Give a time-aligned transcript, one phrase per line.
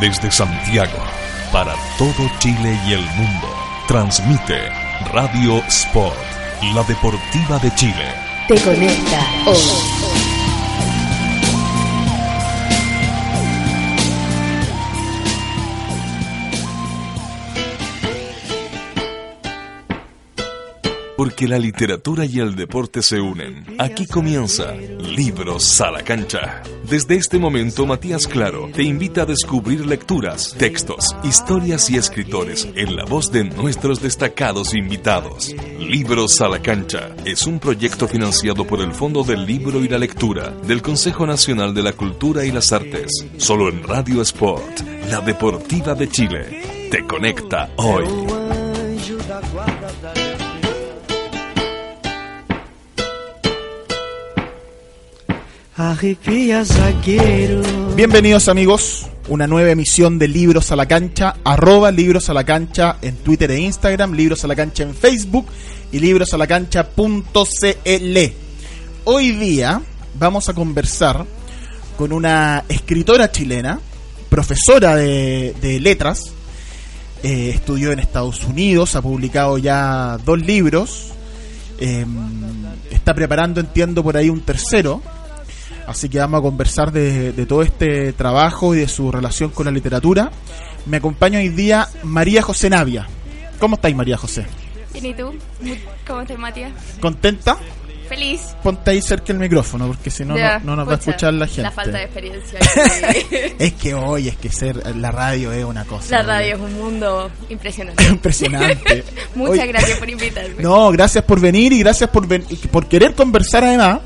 [0.00, 0.98] Desde Santiago,
[1.50, 3.48] para todo Chile y el mundo,
[3.88, 4.70] transmite
[5.12, 6.16] Radio Sport,
[6.72, 8.14] la deportiva de Chile.
[8.46, 9.56] Te conecta hoy.
[21.16, 23.66] Porque la literatura y el deporte se unen.
[23.80, 26.62] Aquí comienza Libros a la cancha.
[26.90, 32.96] Desde este momento, Matías Claro te invita a descubrir lecturas, textos, historias y escritores en
[32.96, 35.54] la voz de nuestros destacados invitados.
[35.78, 39.98] Libros a la cancha es un proyecto financiado por el Fondo del Libro y la
[39.98, 43.12] Lectura del Consejo Nacional de la Cultura y las Artes.
[43.36, 44.80] Solo en Radio Sport,
[45.10, 46.88] la deportiva de Chile.
[46.90, 48.37] Te conecta hoy.
[57.94, 62.96] Bienvenidos amigos, una nueva emisión de Libros a la Cancha, arroba Libros a la Cancha
[63.00, 65.46] en Twitter e Instagram, Libros a la Cancha en Facebook
[65.92, 68.18] y librosalacancha.cl.
[69.04, 69.80] Hoy día
[70.18, 71.24] vamos a conversar
[71.96, 73.78] con una escritora chilena,
[74.28, 76.32] profesora de, letras,
[77.22, 81.12] eh, estudió en Estados Unidos, ha publicado ya dos libros,
[81.78, 82.08] em,
[82.90, 85.00] está preparando, entiendo, por ahí un tercero
[85.88, 89.70] Así que vamos a conversar de, todo este trabajo y de su relación con la
[89.70, 90.30] literatura.
[90.84, 93.08] Me acompaña hoy día María José Navia.
[93.58, 94.44] ¿Cómo estáis, María José?
[94.92, 95.32] Bien, ¿y tú?
[96.06, 96.72] ¿Cómo estás, Matías?
[97.00, 97.56] ¿Contenta?
[98.06, 98.54] Feliz.
[98.62, 101.62] Ponte ahí cerca el micrófono, porque si no, no, nos va a escuchar la gente.
[101.62, 102.58] La falta de experiencia.
[103.58, 106.18] es que hoy es que ser la radio es una cosa.
[106.18, 108.04] La radio es un mundo impresionante.
[108.10, 109.04] impresionante.
[109.34, 110.62] Muchas gracias por invitarme.
[110.62, 112.26] No, gracias por venir y gracias por,
[112.70, 114.00] por querer conversar además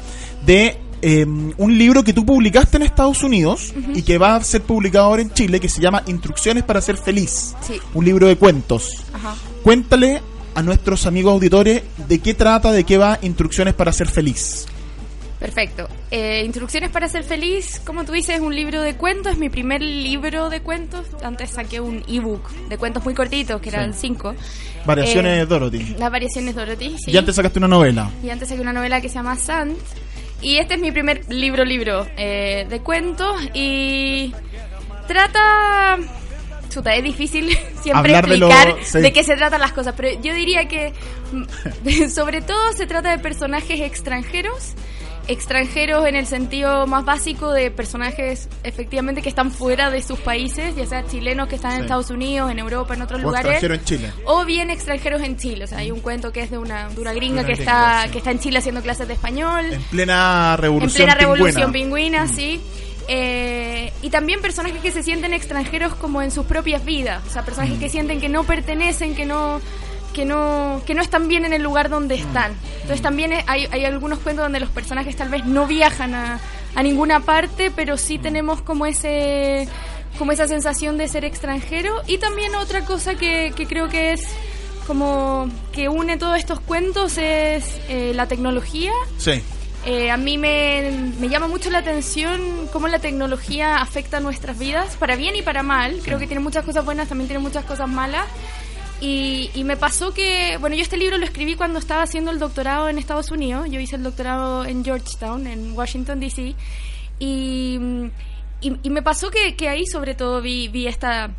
[0.47, 4.63] de Em, un libro que tú publicaste en Estados Unidos y que va a ser
[4.63, 7.57] publicado ahora en Chile, que se llama Instrucciones para ser feliz.
[7.93, 9.05] Un libro de cuentos.
[9.65, 10.23] Cuéntale
[10.55, 14.67] a nuestros amigos auditores de qué trata, de qué va Instrucciones para ser feliz.
[15.41, 15.89] Perfecto.
[16.13, 19.49] Eh, Instrucciones para ser feliz, como tú dices, es un libro de cuentos, es mi
[19.49, 21.05] primer libro de cuentos.
[21.25, 24.37] Antes saqué un ebook de cuentos muy cortitos, que eran cinco.
[24.87, 25.97] Variaciones eh, Dorothy.
[25.99, 27.11] Las variaciones Dorothy, sí.
[27.11, 28.09] Y antes sacaste una novela.
[28.23, 29.77] Y antes saqué una novela que se llama Sand,
[30.43, 34.35] y este es mi primer libro, libro eh, de cuentos y
[35.07, 35.99] trata...
[36.69, 37.51] Chuta, es difícil
[37.83, 40.93] siempre explicar de, qué se tratan las cosas, pero yo diría que
[42.09, 44.73] sobre todo se trata de personajes extranjeros
[45.29, 50.75] extranjeros en el sentido más básico de personajes efectivamente que están fuera de sus países,
[50.75, 53.63] ya sea chilenos que están en Estados Unidos, en Europa, en otros o lugares.
[53.63, 54.13] en Chile.
[54.25, 55.65] O bien extranjeros en Chile.
[55.65, 58.31] O sea, hay un cuento que es de una, dura gringa que está que está
[58.31, 59.65] en Chile haciendo clases de español.
[59.73, 60.91] En plena revolución.
[60.91, 62.29] En plena revolución pingüina, mm.
[62.29, 62.61] sí.
[63.09, 67.23] Eh, y también personajes que se sienten extranjeros como en sus propias vidas.
[67.27, 67.81] O sea, personajes mm.
[67.81, 69.61] que sienten que no pertenecen, que no
[70.13, 72.53] que no, que no están bien en el lugar donde están.
[72.75, 76.41] Entonces también hay, hay algunos cuentos donde los personajes tal vez no viajan a,
[76.75, 79.69] a ninguna parte, pero sí tenemos como ese
[80.19, 82.03] como esa sensación de ser extranjero.
[82.07, 84.27] Y también otra cosa que, que creo que es
[84.87, 88.93] como que une todos estos cuentos es eh, la tecnología.
[89.19, 89.43] Sí.
[89.85, 94.97] Eh, a mí me, me, llama mucho la atención cómo la tecnología afecta nuestras vidas,
[94.97, 95.99] para bien y para mal.
[96.05, 98.27] Creo que tiene muchas cosas buenas, también tiene muchas cosas malas.
[99.05, 102.89] Y, me pasó que, bueno, yo este libro lo escribí cuando estaba haciendo el doctorado
[102.89, 103.69] en Estados Unidos.
[103.69, 106.55] Yo hice el doctorado en Georgetown, en Washington, D.C.
[107.19, 107.81] Y,
[108.61, 111.31] y, me pasó que, que, ahí sobre todo vi, vi esta,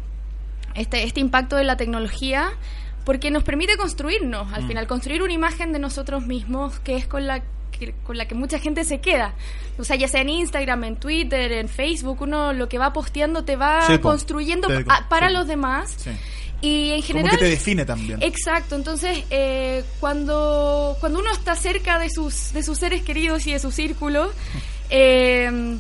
[0.75, 2.51] este, este impacto de la tecnología
[3.06, 4.68] porque nos permite construirnos, al mm.
[4.68, 8.35] final, construir una imagen de nosotros mismos que es con la que, con la que
[8.35, 9.35] mucha gente se queda.
[9.78, 13.45] O sea, ya sea en Instagram, en Twitter, en Facebook, uno lo que va posteando
[13.45, 14.68] te va construyendo
[15.09, 15.95] para los demás.
[15.97, 16.12] Sí.
[16.63, 17.31] Y en general...
[17.31, 18.24] Como que te define también.
[18.24, 23.51] Exacto, entonces eh, cuando, cuando uno está cerca de sus, de sus seres queridos y
[23.51, 24.31] de su círculo,
[24.90, 25.77] eh,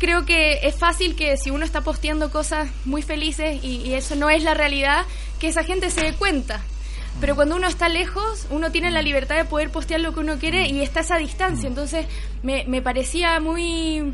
[0.00, 4.28] creo que es fácil que si uno está posteando cosas muy felices y, eso no
[4.28, 5.04] es la realidad,
[5.38, 6.60] que esa gente se dé cuenta.
[7.20, 10.40] Pero cuando uno está lejos, uno tiene la libertad de poder postear lo que uno
[10.40, 11.68] quiere y está a esa distancia.
[11.68, 12.06] Entonces
[12.42, 14.12] me, me parecía muy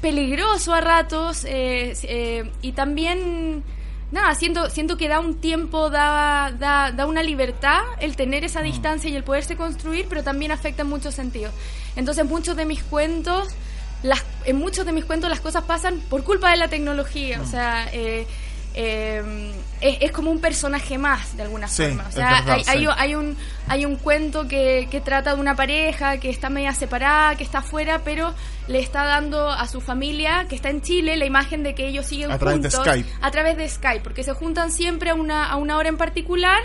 [0.00, 3.62] peligroso a ratos eh, y también
[4.14, 8.60] nada, siento, siento que da un tiempo, da, da, da una libertad el tener esa
[8.60, 8.64] mm.
[8.64, 11.52] distancia y el poderse construir, pero también afecta en muchos sentidos.
[11.96, 13.48] Entonces, muchos de mis cuentos,
[14.04, 17.40] las, en muchos de mis cuentos las cosas pasan por culpa de la tecnología.
[17.40, 17.50] O mm.
[17.50, 18.26] sea, eh,
[18.74, 22.06] eh, es, es como un personaje más, de alguna Sí, forma.
[22.08, 22.92] O sea, verdad, hay, hay, sí.
[22.96, 23.36] hay un,
[23.68, 27.58] hay un cuento que, que trata de una pareja que está media separada, que está
[27.58, 28.34] afuera, pero
[28.66, 32.06] le está dando a su familia, que está en Chile, la imagen de que ellos
[32.06, 32.86] siguen A través de juntos.
[32.86, 33.08] Skype.
[33.20, 36.60] A través de Skype, porque se juntan siempre a una, a una hora en particular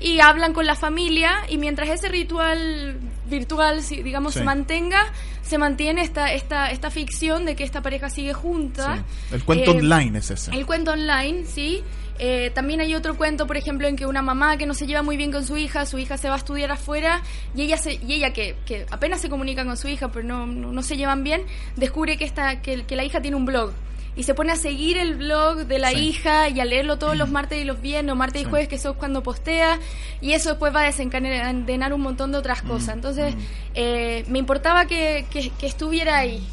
[0.00, 4.40] y hablan con la familia y mientras ese ritual virtual, si- digamos, Sí.
[4.40, 5.04] se mantenga,
[5.42, 8.96] se mantiene esta, esta, esta ficción de que esta pareja sigue junta.
[8.96, 9.34] Sí.
[9.34, 10.50] El cuento Eh, online es ese.
[10.52, 11.82] el cuento online, sí.
[12.22, 15.00] Eh, también hay otro cuento, por ejemplo, en que una mamá que no se lleva
[15.02, 17.22] muy bien con su hija, su hija se va a estudiar afuera
[17.56, 20.46] y ella, se, y ella que, que apenas se comunica con su hija, pero no,
[20.46, 21.42] no, no se llevan bien,
[21.76, 23.72] descubre que, esta, que, que la hija tiene un blog.
[24.16, 26.08] Y se pone a seguir el blog de la Sí.
[26.08, 28.46] hija y a leerlo todos los martes y los viernes, o martes Sí.
[28.46, 29.78] y jueves, que es cuando postea.
[30.20, 32.96] Y eso después va a desencadenar un montón de otras cosas.
[32.96, 33.34] Entonces,
[33.74, 36.46] eh, me importaba que, que- que estuviera ahí.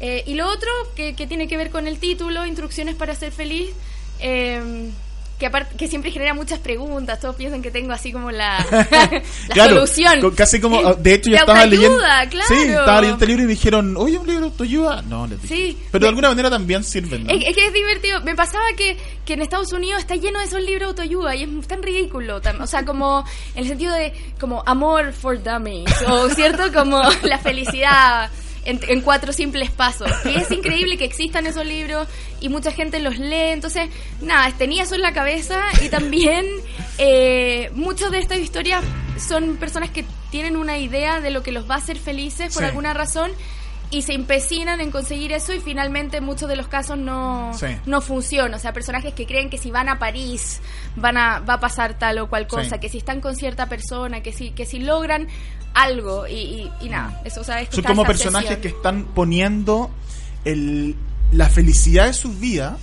[0.00, 3.32] Eh, y lo otro, que, que tiene que ver con el título, Instrucciones para ser
[3.32, 3.70] feliz,
[4.20, 4.90] eh,
[5.40, 7.18] que, aparte, que siempre genera muchas preguntas.
[7.18, 9.20] Todos piensan que tengo así como la, la
[9.54, 10.30] Claro, solución.
[10.36, 12.46] casi como, ah, de hecho yo estaba leyendo, claro.
[12.46, 15.42] sí, estaba leyendo este libro y me dijeron, oye, un libro de autoayuda, no, les
[15.42, 15.54] dije.
[15.56, 15.78] Sí.
[15.90, 17.30] pero de alguna manera también sirven, ¿no?
[17.32, 18.20] Es, es que es divertido.
[18.20, 21.42] Me pasaba que, que en Estados Unidos está lleno de esos libros de autoayuda y
[21.44, 22.40] es tan ridículo.
[22.42, 27.00] tam- O sea, como en el sentido de como amor for dummies o cierto como
[27.22, 28.30] la felicidad
[28.64, 30.10] en, en cuatro simples pasos.
[30.24, 32.08] Y es increíble que existan esos libros
[32.40, 33.50] y mucha gente los lee.
[33.52, 33.88] Entonces,
[34.20, 36.46] nada, tenía eso en la cabeza y también
[36.98, 38.82] eh, muchas de estas historias
[39.18, 42.62] son personas que tienen una idea de lo que los va a hacer felices por
[42.62, 42.68] Sí.
[42.68, 43.30] alguna razón
[43.92, 47.66] y se empecinan en conseguir eso y finalmente en muchos de los casos no, Sí.
[47.86, 48.56] no funciona.
[48.56, 50.60] O sea, personajes que creen que si van a París
[50.96, 52.80] van a, va a pasar tal o cual cosa, Sí.
[52.80, 55.26] que si están con cierta persona, que si, que si logran
[55.74, 57.20] algo y, y, y nada.
[57.24, 59.90] Eso, o sea, es que Son como personajes que están poniendo
[60.44, 60.94] el,
[61.32, 62.74] la felicidad de sus vidas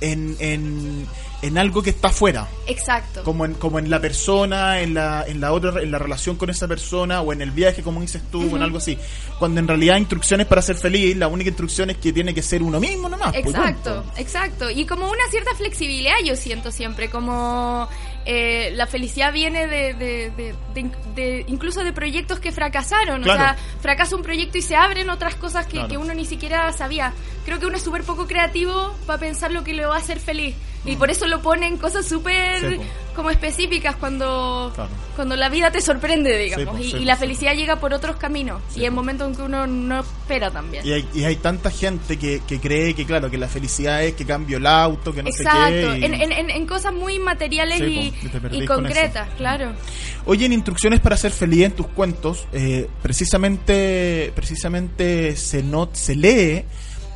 [0.00, 1.06] en, en,
[1.40, 2.48] en algo que está afuera.
[2.66, 3.22] Exacto.
[3.22, 6.50] Como en, como en la persona, en la, en la otra, en la relación con
[6.50, 8.98] esa persona, o en el viaje, como dices tú, o en algo así.
[9.38, 12.62] Cuando en realidad instrucciones para ser feliz, la única instrucción es que tiene que ser
[12.62, 13.32] uno mismo nomás.
[13.32, 14.70] pues, Exacto, exacto.
[14.70, 17.88] Y como una cierta flexibilidad yo siento siempre, como
[18.26, 23.22] eh, la felicidad viene de, de- de- de- de- incluso de proyectos que fracasaron.
[23.22, 23.40] Claro.
[23.40, 25.88] O sea, fracasa un proyecto y se abren otras cosas que, Claro.
[25.88, 27.12] que uno ni siquiera sabía.
[27.44, 30.18] Creo que uno es súper poco creativo para pensar lo que le va a hacer
[30.20, 30.54] feliz.
[30.84, 32.70] Y por eso lo ponen cosas súper Mm.
[32.70, 34.90] Sí, como específicas cuando, Claro.
[35.16, 36.78] cuando la vida te sorprende, digamos.
[36.80, 38.62] y, sí, y po, la felicidad llega por otros caminos.
[38.76, 40.86] Y en momentos en que uno no espera también.
[40.86, 44.14] Y hay, y hay tanta gente que, que cree que, claro, que la felicidad es
[44.14, 45.98] que cambio el auto, que no Exacto, sé qué.
[45.98, 48.12] y- en, en, en- cosas muy materiales y,
[48.66, 49.36] con concretas, eso.
[49.36, 49.72] claro.
[50.26, 56.14] Oye, en instrucciones para ser feliz en tus cuentos, eh, precisamente, precisamente se, not, se
[56.14, 56.64] lee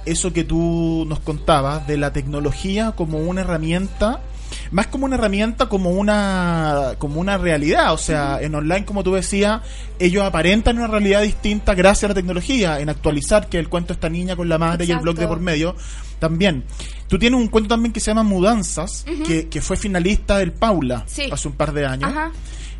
[0.06, 4.20] eso que tú nos contabas de la tecnología como una herramienta,
[4.70, 7.93] más como una herramienta, como una, como una realidad.
[7.93, 9.60] O sea, en online, como tú decías,
[9.99, 14.08] ellos aparentan una realidad distinta gracias a la tecnología, en actualizar que el cuento esta
[14.08, 15.75] niña con la madre y el blog de por medio.
[16.19, 16.64] También.
[17.08, 21.05] Tú tienes un cuento también que se llama Mudanzas, que, que fue finalista del Paula
[21.06, 21.28] Sí.
[21.32, 22.31] hace un par de años Ajá.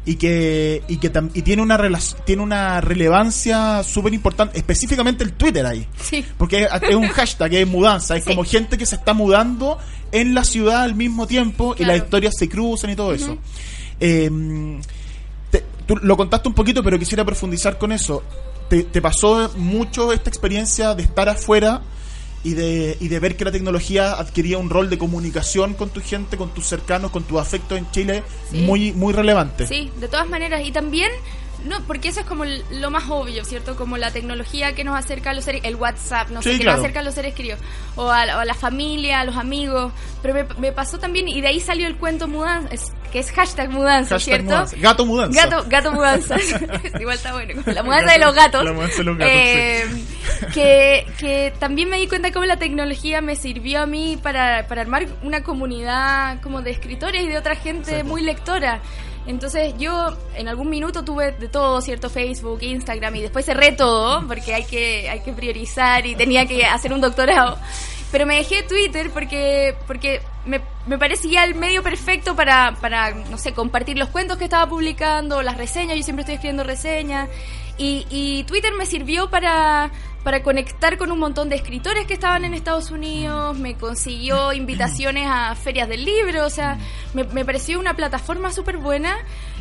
[0.05, 1.79] Y que y que tam- y tiene una
[2.25, 5.87] tiene una relevancia súper importante específicamente el Twitter ahí.
[6.03, 6.25] Sí.
[6.37, 8.31] porque es, es un hashtag es mudanza es Sí.
[8.31, 9.79] como gente que se está mudando
[10.11, 13.39] en la ciudad al mismo tiempo y las historias se cruzan y todo eso.
[14.01, 14.29] Eh,
[15.51, 18.23] te- tú lo contaste un poquito pero quisiera profundizar con eso.
[18.69, 21.83] Te, te pasó mucho esta experiencia de estar afuera
[22.45, 26.01] y de, y de ver que la tecnología adquiría un rol de comunicación con tu
[26.01, 28.59] gente, con tus cercanos, con tus afectos en Chile Sí.
[28.59, 29.67] muy muy relevante.
[29.67, 30.63] Sí, de todas maneras.
[30.67, 31.11] Y también,
[31.65, 33.77] no, porque eso es como lo más obvio, ¿cierto?
[33.77, 36.77] Como la tecnología que nos acerca a los seres, el WhatsApp, no sé, que claro.
[36.79, 37.61] nos acerca a los seres queridos,
[37.97, 39.93] o a, a la familia, a los amigos.
[40.23, 43.31] Pero me, me pasó también, y de ahí salió el cuento mudanza, es- que es
[43.31, 44.45] hashtag mudanza, Hashtag ¿cierto?
[44.55, 44.77] mudanza.
[44.79, 45.45] Gato mudanza.
[45.45, 46.37] Gato, gato mudanza.
[46.99, 47.63] Igual está bueno.
[47.67, 48.65] La mudanza de los gatos.
[48.65, 49.85] La mudanza de los gatos, Eh,
[50.55, 54.81] que, que también me di cuenta cómo la tecnología me sirvió a mí para, para
[54.81, 58.81] armar una comunidad como de escritores y de otra gente muy lectora.
[59.27, 62.11] Entonces yo en algún minuto tuve de todo, ¿cierto?
[62.11, 66.65] Facebook, Instagram y después cerré todo porque hay que, hay que priorizar y tenía que
[66.65, 67.59] hacer un doctorado.
[68.11, 70.21] Pero me dejé Twitter porque, porque
[70.87, 75.43] me, parecía el medio perfecto para, para, no sé, compartir los cuentos que estaba publicando,
[75.43, 77.29] las reseñas, yo siempre estoy escribiendo reseñas.
[77.79, 79.91] Y, y Twitter me sirvió para,
[80.25, 85.27] para conectar con un montón de escritores que estaban en Estados Unidos, me consiguió invitaciones
[85.29, 86.79] a ferias del libro, o sea,
[87.15, 89.17] me, me pareció una plataforma súper buena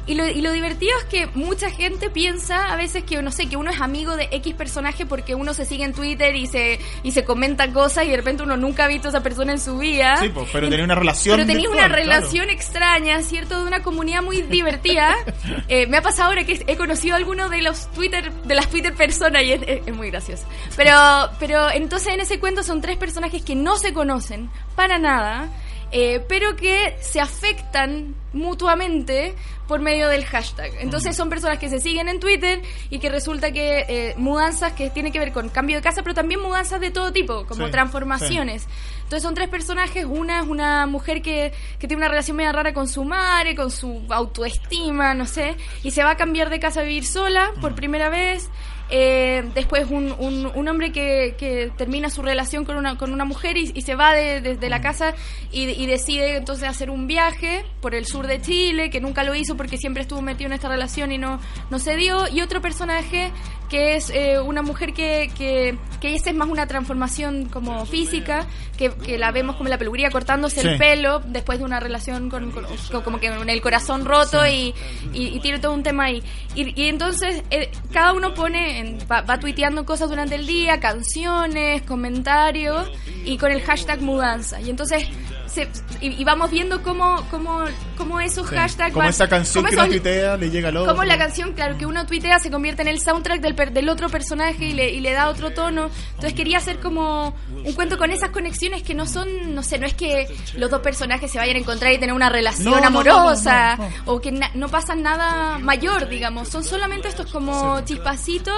[0.07, 3.47] Y lo, y lo divertido es que mucha gente piensa a veces que, no sé,
[3.47, 6.79] que uno es amigo de X personaje porque uno se sigue en Twitter y se,
[7.03, 9.59] y se comenta cosas y de repente uno nunca ha visto a esa persona en
[9.59, 10.17] su vida.
[10.17, 11.35] Sí, pues, pero tenía una relación.
[11.37, 11.95] Pero tenía una claro.
[11.95, 13.59] relación extraña, ¿cierto?
[13.61, 15.15] De una comunidad muy divertida.
[15.67, 18.67] Eh, me ha pasado ahora que he conocido a alguno de los Twitter, de las
[18.69, 20.43] Twitter personas y es, es- es muy gracioso.
[20.75, 20.93] Pero,
[21.39, 25.49] pero entonces en ese cuento son tres personajes que no se conocen para nada.
[25.91, 29.35] Eh, pero que se afectan mutuamente
[29.67, 30.71] por medio del hashtag.
[30.79, 34.89] Entonces son personas que se siguen en Twitter y que resulta que eh, mudanzas que
[34.89, 37.71] tienen que ver con cambio de casa, pero también mudanzas de todo tipo, como Sí,
[37.71, 38.67] transformaciones.
[39.03, 42.73] Entonces son tres personajes, una es una mujer que, que tiene una relación media rara
[42.73, 46.81] con su madre, con su autoestima, no sé, y se va a cambiar de casa
[46.81, 48.49] a vivir sola por primera vez.
[48.93, 53.23] Eh, después un, un, un hombre que, que termina su relación con una, con una
[53.23, 55.13] mujer y, y se va de, de- de la casa
[55.51, 59.33] y, y decide entonces hacer un viaje por el sur de Chile, que nunca lo
[59.33, 62.27] hizo porque siempre estuvo metido en esta relación y no, no se dio.
[62.27, 63.31] Y otro personaje
[63.71, 68.45] que es eh, una mujer que, que, que esa es más una transformación como física,
[68.77, 70.67] que, que la vemos como en la peluquería cortándose Sí.
[70.67, 74.45] el pelo después de una relación con, con- con- como que con el corazón roto
[74.45, 74.73] y,
[75.13, 76.21] y, y tiene todo un tema ahí.
[76.53, 80.81] Y, y entonces eh, cada uno pone, en- va, va tuiteando cosas durante el día,
[80.81, 82.91] canciones, comentarios
[83.23, 84.59] y con el hashtag mudanza.
[84.59, 85.07] Y entonces
[85.53, 85.69] se-
[86.01, 87.63] y, y vamos viendo cómo, cómo,
[87.97, 88.55] cómo esos Sí.
[88.55, 90.93] hashtags Como van- esa canción cómo que uno tuitea le llega al otro.
[90.93, 94.09] como la canción, claro, que uno tuitea se convierte en el soundtrack del, del otro
[94.09, 95.89] personaje y le, y le da otro tono.
[96.11, 99.85] Entonces quería hacer como un cuento con esas conexiones que no son, no sé, no
[99.85, 103.75] es que los dos personajes se vayan a encontrar y tener una relación No, amorosa
[103.77, 106.47] no, no, o que na- no pasa nada mayor, digamos.
[106.49, 108.55] Son solamente estos como chispacitos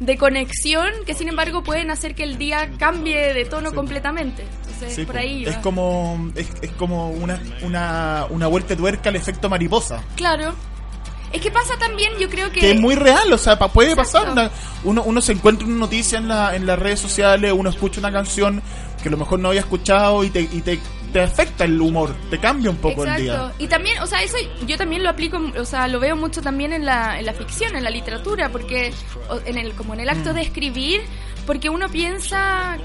[0.00, 4.44] de conexión que sin embargo pueden hacer que el día cambie de tono completamente.
[4.82, 5.20] Entonces, Sí, por po.
[5.20, 10.02] ahí es como es, es como una, una, una vuelta de tuerca al efecto mariposa
[10.16, 10.54] Claro.
[11.32, 12.60] Es que pasa también, yo creo que...
[12.60, 14.12] que es muy real o sea pa- puede Exacto.
[14.12, 14.50] pasar una-
[14.84, 18.12] uno, uno se encuentra una noticia en, la, en las redes sociales uno escucha una
[18.12, 18.62] canción
[19.02, 20.78] que a lo mejor no había escuchado y te, y te,
[21.12, 23.52] te afecta el humor te cambia un poco el día.
[23.58, 24.36] Y también, o sea, eso
[24.66, 27.74] yo también lo aplico, o sea, lo veo mucho también en la, en la ficción,
[27.76, 28.92] en la literatura, porque
[29.44, 30.18] en el como en el Mm.
[30.18, 31.00] acto de escribir,
[31.46, 32.76] porque uno piensa,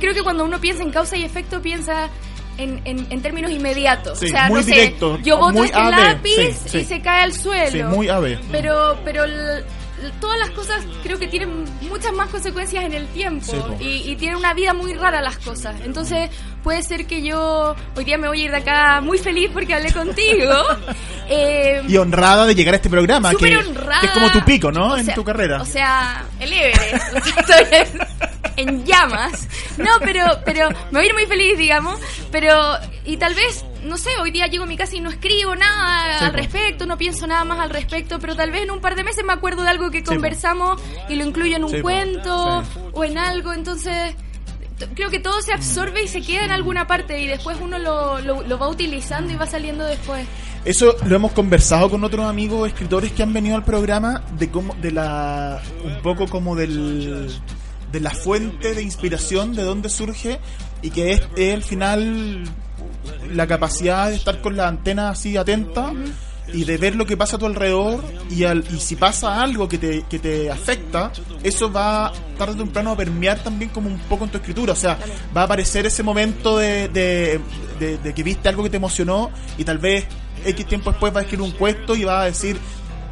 [0.00, 2.08] creo que cuando uno piensa en causa y efecto piensa
[2.58, 4.18] en, en, en términos inmediatos.
[4.18, 6.78] Sí, o sea, muy no sé, directo, yo boto muy este AB, lápiz sí, sí.
[6.78, 7.88] y se cae al suelo.
[7.90, 9.64] muy ave Pero, pero l- l-
[10.20, 13.76] todas las cosas creo que tienen muchas más consecuencias en el tiempo Sí, po.
[13.80, 15.74] y, y tienen una vida muy rara las cosas.
[15.84, 16.30] Entonces
[16.62, 19.74] puede ser que yo hoy día me voy a ir de acá muy feliz porque
[19.74, 20.52] hablé contigo.
[21.32, 24.00] Eh, y honrada de llegar a este programa que, honrada.
[24.00, 24.94] que es como tu pico ¿no?
[24.94, 27.16] O en tu carrera O sea, el Everest.
[27.38, 27.78] Estoy
[28.56, 29.46] en, en llamas.
[29.78, 32.00] No, pero, pero me voy a ir muy feliz, digamos.
[32.32, 35.54] Pero, y tal vez, no sé, hoy día llego a mi casa y no escribo
[35.56, 36.36] nada Sí, al po.
[36.36, 39.24] respecto, no pienso nada más al respecto, pero tal vez en un par de meses
[39.24, 40.12] me acuerdo de algo que po.
[40.12, 41.82] conversamos y lo incluyo en un Sí, po.
[41.82, 43.52] cuento o en algo.
[43.52, 44.14] Entonces,
[44.94, 48.20] creo que todo se absorbe y se queda en alguna parte y después uno lo,
[48.20, 50.26] lo, lo va utilizando y va saliendo después.
[50.64, 54.74] Eso lo hemos conversado con otros amigos escritores que han venido al programa de cómo
[54.74, 57.34] de la un poco como del
[57.92, 60.38] de la fuente de inspiración de dónde surge
[60.82, 62.44] y que es, es al final
[63.32, 65.92] la capacidad de estar con la antena así atenta
[66.52, 69.68] y de ver lo que pasa a tu alrededor y, al, y si pasa algo
[69.68, 71.12] que te, que te afecta,
[71.44, 74.72] eso va tarde o temprano a permear también como un poco en tu escritura.
[74.72, 74.98] O sea,
[75.36, 77.40] va a aparecer ese momento de, de,
[77.78, 80.06] de- de que viste algo que te emocionó y tal vez
[80.44, 82.58] X tiempo después va a escribir un cuento y va a decir,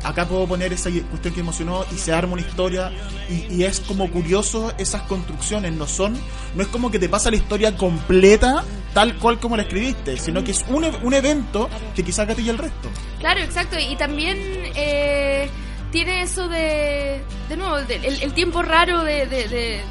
[0.05, 2.93] acá puedo poner esa cuestión que emocionó y se arma una historia
[3.29, 6.17] y, y es como curioso esas construcciones, no son,
[6.55, 8.65] no es como que te pasa la historia completa
[8.95, 12.53] tal cual como la escribiste, sino que es un, e- un evento que quizás gatilla
[12.53, 12.89] el resto.
[13.21, 13.77] Claro, exacto.
[13.79, 14.39] Y también
[14.75, 15.49] eh,
[15.93, 19.83] tiene eso de, de nuevo, de- el, el tiempo raro de, de,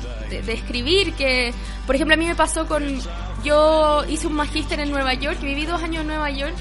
[0.51, 1.53] escribir, que,
[1.85, 2.83] por ejemplo, a mí me pasó con,
[3.43, 6.53] yo hice un magíster en Nueva York, viví dos años en Nueva York.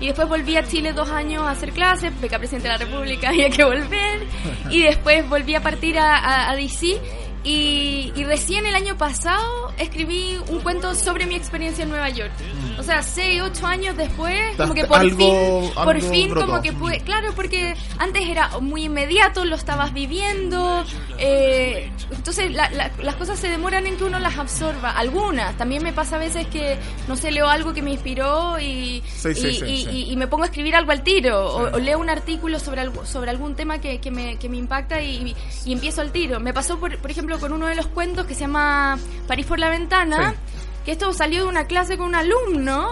[0.00, 3.28] Y después volví a Chile dos años a hacer clases, beca presidente de la República,
[3.30, 4.26] había que volver.
[4.70, 7.00] Y después volví a partir a, a- a DC.
[7.46, 12.32] Y, y recién el año pasado escribí un cuento sobre mi experiencia en Nueva York.
[12.78, 16.46] O sea, seis, ocho años después, como que por Algo- fin, por fin brotó.
[16.46, 20.84] como que pude, claro, porque antes era muy inmediato, lo estabas viviendo,
[21.18, 25.82] eh, entonces la- la- las cosas se demoran en que uno las absorba, algunas, también
[25.82, 29.34] me pasa a veces que, no sé, leo algo que me inspiró y, Sí, y,
[29.34, 29.88] sí, y- sí.
[29.90, 32.80] y- y me pongo a escribir algo al tiro, o, o leo un artículo sobre,
[32.80, 35.36] algo, sobre algún tema que, que me, que me impacta y,
[35.66, 36.40] y empiezo al tiro.
[36.40, 39.58] Me pasó, por, por ejemplo, con uno de los cuentos que se llama París por
[39.58, 40.36] la ventana, Sí.
[40.86, 42.88] que esto salió de una clase con un alumno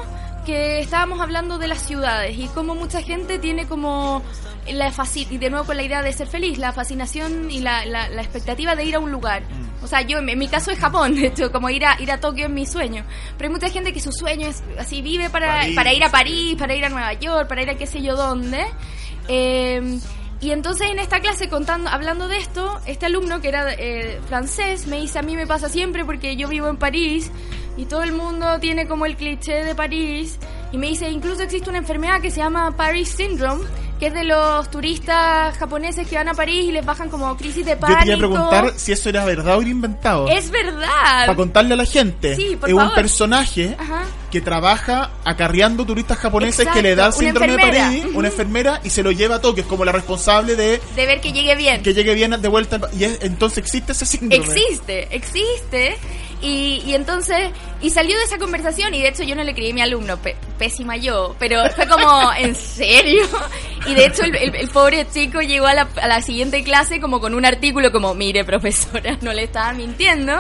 [0.46, 4.22] que estábamos hablando de las ciudades y cómo mucha gente tiene como
[4.68, 4.92] la
[5.30, 8.22] y de nuevo con la idea de ser feliz, la fascinación y la, la- la
[8.22, 9.42] expectativa de ir a un lugar.
[9.42, 9.84] Mm.
[9.84, 12.18] O sea, yo en, mi caso es Japón, de hecho, como ir a ir a
[12.18, 13.04] Tokio es mi sueño.
[13.38, 16.11] Pero hay mucha gente que su sueño es así vive para, París, para ir a.
[16.11, 18.64] París, para ir a Nueva York, para ir a qué sé yo dónde.
[19.28, 19.99] Eh,
[20.42, 24.88] y entonces en esta clase contando, hablando de esto, este alumno que era eh, francés
[24.88, 27.30] me dice a mí me pasa siempre porque yo vivo en París
[27.76, 30.38] y todo el mundo tiene como el cliché de París
[30.72, 33.64] y me dice incluso existe una enfermedad que se llama Paris Syndrome
[34.00, 37.64] que es de los turistas japoneses que van a París y les bajan como crisis
[37.64, 38.00] de Yo pánico.
[38.00, 40.26] te iba a preguntar si eso era verdad o era inventado.
[40.26, 40.88] Es verdad.
[40.88, 42.34] Para contarle a la gente.
[42.34, 44.02] Sí, por es un personaje Ajá.
[44.32, 47.84] Que trabaja acarreando turistas japoneses Exacto, que le da síndrome de enfermera.
[47.86, 48.18] París, Ujú.
[48.18, 49.62] una enfermera, y se lo lleva a Tokio.
[49.62, 51.82] Es como la responsable de De ver que llegue bien.
[51.82, 52.80] que llegue bien de vuelta.
[52.98, 54.44] Y es- entonces existe ese síndrome.
[54.44, 55.96] Existe, existe.
[56.40, 59.70] Y, y entonces, y salió de esa conversación, y de hecho yo no le creí
[59.70, 63.22] a mi alumno, pe- pésima yo, pero fue como, ¿en serio?
[63.86, 67.00] Y de hecho el, el- el pobre chico llegó a la, a la siguiente clase
[67.00, 70.32] como con un artículo como, mire profesora, no le estaba mintiendo.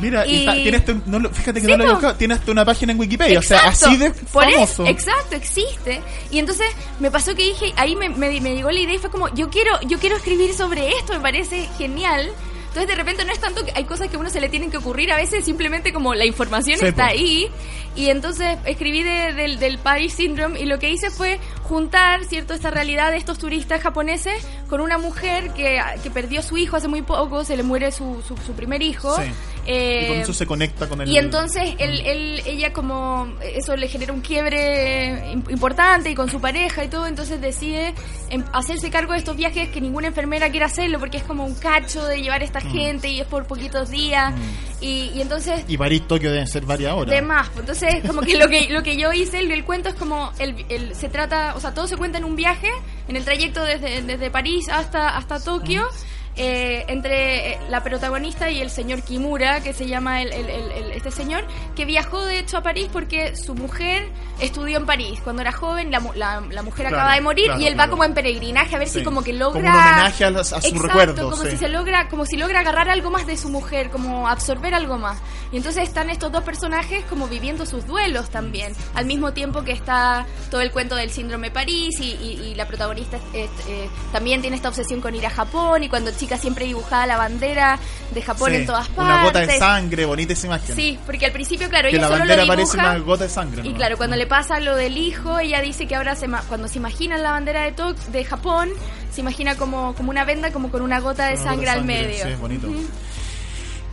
[0.00, 2.34] Mira, y, Y- está- hasta no lo- fíjate que Sí, no lo he buscado, tiene
[2.34, 4.86] hasta una página en Wikipedia, o sea, así de eso, famoso.
[4.86, 6.00] exacto, existe.
[6.30, 6.66] Y entonces
[7.00, 9.48] me pasó que dije, ahí me, me, me llegó la idea y fue como, yo
[9.50, 12.30] quiero, yo quiero escribir sobre esto, me parece genial.
[12.68, 14.70] Entonces de repente no es tanto que hay cosas que a uno se le tienen
[14.70, 17.48] que ocurrir, a veces simplemente como la información Sí, está ahí.
[17.96, 22.54] Y entonces escribí de- del, del Paris Syndrome y lo que hice fue juntar, ¿cierto?,
[22.54, 26.88] esta realidad de estos turistas japoneses con una mujer que, que perdió su hijo hace
[26.88, 29.16] muy poco, se le muere su, su, su primer hijo.
[29.16, 29.22] Sí.
[29.68, 31.08] Eh, y con eso se conecta con el.
[31.08, 36.30] y entonces él, él, ella como eso le genera un quiebre im- importante y con
[36.30, 37.92] su pareja y todo, entonces decide
[38.28, 41.54] em, hacerse cargo de estos viajes que ninguna enfermera quiere hacerlo porque es como un
[41.56, 44.32] cacho de llevar a esta gente y es por poquitos días
[44.80, 47.14] y, y entonces Y París, Tokio deben ser varias horas.
[47.14, 49.88] de más, pues, entonces como que lo que lo que yo hice el, el cuento
[49.88, 52.68] es como el, el- se trata, o sea, todo se cuenta en un viaje,
[53.08, 55.86] en el trayecto desde, desde París hasta hasta Tokio.
[56.36, 60.70] Eh, entre eh, la protagonista y el señor Kimura, que se llama el, el- el-
[60.72, 65.20] el- este señor, que viajó de hecho a París porque su mujer estudió en París.
[65.24, 67.88] Cuando era joven, la, la, la mujer Claro, acaba de morir claro, y él claro.
[67.88, 69.70] va como en peregrinaje a ver Sí, si como que como logra...
[69.72, 71.50] un homenaje a las- a su Exacto, recuerdo, como sí.
[71.52, 74.98] si se logra, como si logra agarrar algo más de su mujer, como absorber algo
[74.98, 75.18] más.
[75.52, 79.72] Y entonces están estos dos personajes como viviendo sus duelos también, al mismo tiempo que
[79.72, 84.40] está todo el cuento del síndrome París y, y- y la protagonista es- eh, también
[84.42, 87.78] tiene esta obsesión con ir a Japón y cuando chica siempre dibujaba la bandera
[88.12, 89.04] de Japón Sí, en todas partes.
[89.14, 90.74] Una gota de sangre, bonita esa imagen.
[90.76, 92.90] Sí, porque al principio, claro, que ella la solo bandera lo parece dibuja.
[92.90, 93.62] una gota de sangre.
[93.64, 93.74] Y ¿no?
[93.76, 97.16] claro, cuando le pasa lo del hijo, ella dice que ahora se cuando se imagina
[97.16, 98.70] la bandera de, To- de Japón,
[99.12, 101.84] se imagina como, como una venda, como con una gota de Una gota sangre al
[101.84, 102.24] medio.
[102.26, 102.66] sí, bonito.
[102.68, 102.80] Ujú.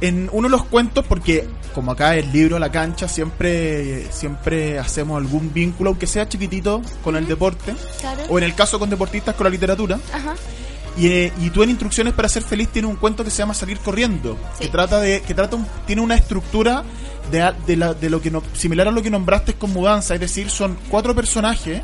[0.02, 5.18] En uno de los cuentos, porque como acá el libro La Cancha, siempre, siempre hacemos
[5.18, 7.74] algún vínculo, aunque sea chiquitito, con el deporte.
[8.02, 8.24] Claro.
[8.28, 9.98] O en el caso con deportistas, con la literatura.
[10.14, 10.34] Ajá.
[10.98, 13.54] Y, eh, y tú en Instrucciones para ser feliz tiene un cuento que se llama
[13.56, 14.66] Salir corriendo, Sí.
[14.66, 16.84] que trata de que trata un- tiene una estructura
[17.32, 20.20] de, de, la- de lo que no, similar a lo que nombraste con mudanza, es
[20.20, 21.82] decir, son cuatro personajes,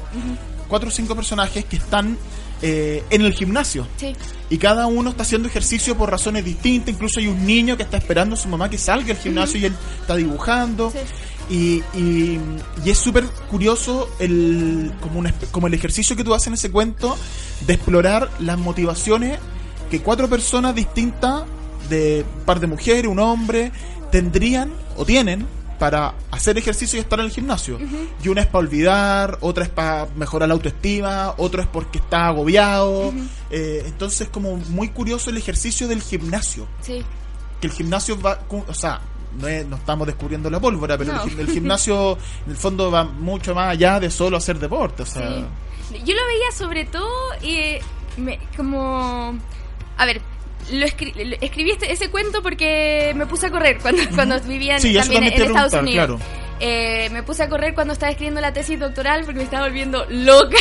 [0.67, 2.17] cuatro o cinco personajes que están
[2.61, 4.13] eh, en el gimnasio Sí.
[4.49, 7.95] y cada uno está haciendo ejercicio por razones distintas, incluso hay un niño que está
[7.97, 10.91] esperando a su mamá que salga del gimnasio y él está dibujando.
[10.91, 10.97] Sí.
[11.51, 12.39] Y, y-
[12.85, 16.69] y es súper curioso el, como, un como el ejercicio que tú haces en ese
[16.69, 17.17] cuento
[17.65, 19.39] de explorar las motivaciones
[19.91, 21.43] que cuatro personas distintas,
[21.89, 23.71] de un par de mujeres, un hombre,
[24.11, 25.45] tendrían o tienen
[25.79, 27.79] para hacer ejercicio y estar en el gimnasio.
[28.23, 32.27] Y una es para olvidar, otra es para mejorar la autoestima, otro es porque está
[32.27, 33.13] agobiado.
[33.49, 37.01] Eh, entonces como muy curioso el ejercicio del gimnasio Sí.
[37.61, 38.99] que el gimnasio va, o sea,
[39.39, 41.23] no, es- no estamos descubriendo la pólvora, pero No.
[41.23, 45.03] el, gim- el gimnasio en el fondo va mucho más allá de solo hacer deporte,
[45.03, 45.45] o sea, Sí.
[45.91, 47.09] Yo lo veía sobre todo
[47.41, 47.81] eh,
[48.17, 49.37] me- como...
[49.97, 50.21] A ver,
[50.71, 54.75] lo, escri- lo- escribí este- ese cuento porque me puse a correr cuando, cuando vivía
[54.75, 56.07] en, Sí, también en Estados Unidos.
[56.07, 56.19] claro.
[56.61, 60.05] Eh, me puse a correr cuando estaba escribiendo la tesis doctoral porque me estaba volviendo
[60.09, 60.57] loca.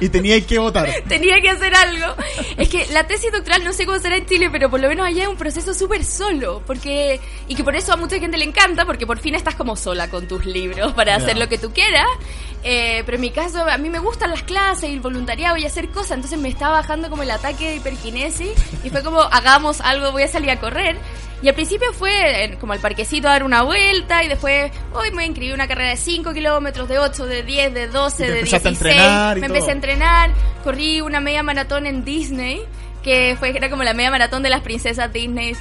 [0.00, 0.88] y tenía que votar.
[1.08, 2.16] Tenía que hacer algo.
[2.56, 5.06] Es que la tesis doctoral no sé cómo será en Chile, pero por lo menos
[5.06, 6.62] allá es un proceso súper solo.
[6.66, 9.76] porque Y que por eso a mucha gente le encanta, porque por fin estás como
[9.76, 12.06] sola con tus libros para hacer lo que tú quieras.
[12.66, 15.66] Eh, pero en mi caso, a mí me gustan las clases y el voluntariado y
[15.66, 16.12] hacer cosas.
[16.12, 20.22] Entonces me estaba bajando como el ataque de hiperquinesis y fue como, hagamos algo, voy
[20.22, 20.96] a salir a correr.
[21.42, 25.10] Y al principio fue eh, como al parquecito a dar una vuelta y después, hoy
[25.10, 28.32] me inscribí una carrera de 5 kilómetros, de 8, de 10, de 12, Y te
[28.32, 28.80] de empezaste a 16.
[28.80, 29.56] entrenar y me todo.
[29.56, 30.30] empecé a entrenar,
[30.62, 32.62] corrí una media maratón en Disney,
[33.02, 35.54] que fue era como la media maratón de las princesas Disney.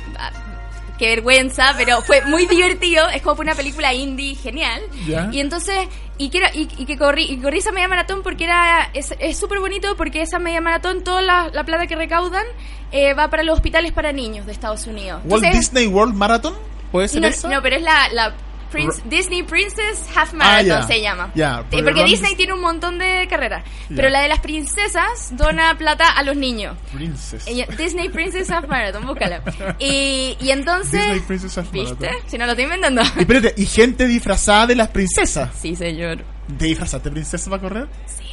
[0.98, 3.10] Qué vergüenza, pero fue muy divertido.
[3.10, 4.82] Es como fue una película indie genial.
[5.08, 5.28] Ya.
[5.32, 8.44] Y entonces, y que, era- y, y que corrí, y corrí esa media maratón porque
[8.44, 12.46] era es súper bonito porque esa media maratón, toda la, la plata que recaudan
[12.92, 15.22] eh, va para los hospitales para niños de Estados Unidos.
[15.26, 16.54] Walt Disney World Marathon,
[16.92, 17.50] ¿puede ser no, esa?
[17.50, 18.34] no, pero es la, la
[18.74, 20.88] Prince- Disney Princess Half Marathon Ah, ya.
[20.88, 21.32] se llama.
[21.72, 23.64] Sí, porque Disney tiene un montón de carreras.
[23.90, 23.96] Ya.
[23.96, 26.76] Pero la de las princesas dona plata a los niños.
[26.94, 27.46] Princess.
[27.78, 29.42] Disney Princess Half Marathon, búscala.
[29.80, 31.02] Y, y entonces...
[31.02, 31.94] Disney Princess Half ¿Viste?
[32.08, 32.30] Marathon.
[32.30, 33.02] Si no lo estoy inventando.
[33.16, 35.50] Y espérate, y gente disfrazada de las princesas.
[35.60, 36.24] Sí, señor.
[36.58, 37.88] ¿Te disfrazaste princesa para correr?
[38.06, 38.24] Sí.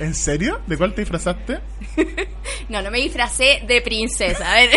[0.00, 0.60] ¿En serio?
[0.66, 1.58] ¿De cuál te disfrazaste?
[2.68, 4.50] No, no me disfracé de princesa.
[4.52, 4.70] A ver,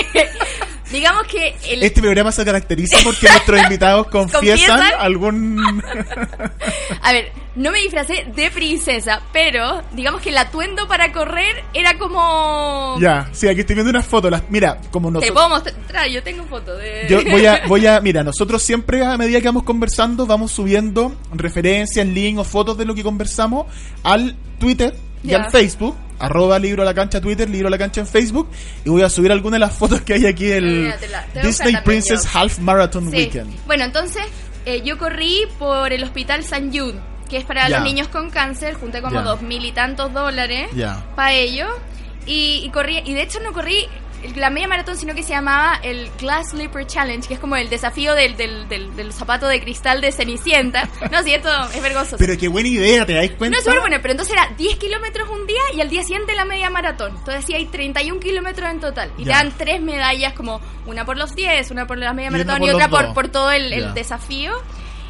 [0.91, 4.93] digamos que el, Este programa se caracteriza porque nuestros invitados confiesan ¿Confiesan?
[4.99, 5.59] algún...
[7.01, 11.97] A ver, no me disfracé de princesa, pero digamos que el atuendo para correr era
[11.97, 12.97] como...
[12.99, 14.31] ya, sí, aquí estoy viendo unas fotos.
[14.31, 14.43] Las...
[14.49, 15.33] Mira, como Te nosotros...
[15.33, 17.07] puedo mostrar, yo tengo fotos de...
[17.09, 21.15] Yo voy a, voy a, mira, nosotros siempre a medida que vamos conversando vamos subiendo
[21.33, 23.65] referencias, link o fotos de lo que conversamos
[24.03, 25.37] al Twitter y Ya.
[25.43, 28.49] al Facebook, arroba libro a la cancha Twitter, libro a la cancha en Facebook,
[28.85, 31.25] y voy a subir algunas de las fotos que hay aquí del Mira, te la-
[31.25, 32.39] te voy a buscar Disney Princess yo.
[32.39, 33.17] Half Marathon Sí.
[33.17, 33.65] Weekend.
[33.65, 34.23] Bueno, entonces
[34.65, 38.73] eh, yo corrí por el hospital San Jude, que es para los niños con cáncer,
[38.75, 40.69] junté como dos mil y tantos dólares
[41.15, 41.67] para ello.
[42.27, 43.87] Y, y corrí, y de hecho no corrí
[44.35, 47.69] la media maratón, sino que se llamaba el Glass Slipper Challenge, que es como el
[47.69, 50.87] desafío del, del, del, del zapato de cristal de Cenicienta.
[51.11, 52.17] No, sí, esto es vergonzoso.
[52.17, 53.55] Pero qué buena idea, ¿te dais cuenta?
[53.55, 56.33] No, es súper bueno, pero entonces era 10 kilómetros un día y al día siguiente
[56.35, 57.15] la media maratón.
[57.17, 59.11] Entonces sí hay 31 kilómetros en total.
[59.17, 59.39] Y Ya.
[59.39, 62.59] te dan tres medallas, como una por los 10, una por la media Y maratón
[62.59, 64.53] por y otra por, por todo el, el desafío.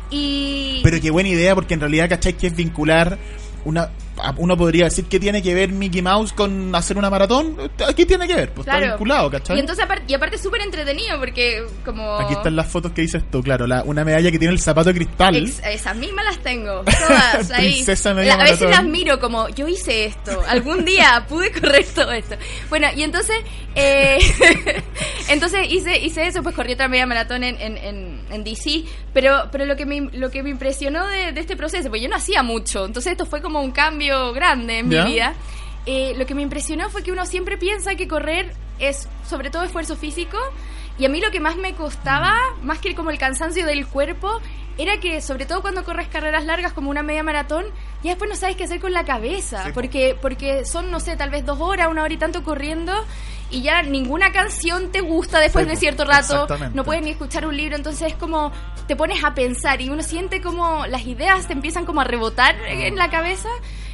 [0.10, 0.82] Y...
[0.84, 2.34] Pero qué buena idea, porque en realidad, ¿cachai?
[2.34, 3.18] Que es vincular
[3.66, 3.90] una...
[4.38, 7.58] Uno podría decir que tiene que ver Mickey Mouse con hacer una maratón.
[7.88, 8.94] Aquí tiene que ver, pues está Claro.
[8.94, 9.58] vinculado, ¿cachai?
[9.58, 12.18] Y entonces y aparte es súper entretenido porque como...
[12.20, 13.66] Aquí están las fotos que dices tú, claro.
[13.66, 15.36] La, una medalla que tiene el zapato de cristal.
[15.38, 17.72] Ex- esas mismas las tengo, todas ahí.
[17.74, 21.86] Princesa media La- a veces las miro como, yo hice esto, algún día pude correr
[21.96, 22.36] todo esto.
[22.70, 23.36] Bueno, y entonces,
[23.76, 24.20] eh,
[25.30, 29.48] entonces hice, hice eso, pues corrí otra media maratón en, en, en, en DC, pero,
[29.52, 32.16] pero lo que me, lo que me impresionó de, de este proceso, pues yo no
[32.18, 35.06] hacía mucho, entonces esto fue como un cambio grande en ¿Ya?
[35.06, 35.34] mi vida.
[35.86, 39.64] Eh, lo que me impresionó fue que uno siempre piensa que correr es sobre todo
[39.64, 40.38] esfuerzo físico
[40.98, 44.40] y a mí lo que más me costaba, más que como el cansancio del cuerpo,
[44.78, 47.66] era que sobre todo cuando corres carreras largas como una media maratón,
[48.04, 51.16] ya después no sabes qué hacer con la cabeza, Sí, porque porque son, no sé,
[51.16, 52.94] tal vez dos horas, una hora y tanto corriendo
[53.50, 57.46] y ya ninguna canción te gusta después Sí, de cierto rato, no puedes ni escuchar
[57.46, 58.52] un libro, entonces es como
[58.88, 62.56] te pones a pensar y uno siente como las ideas te empiezan como a rebotar
[62.68, 63.50] en la cabeza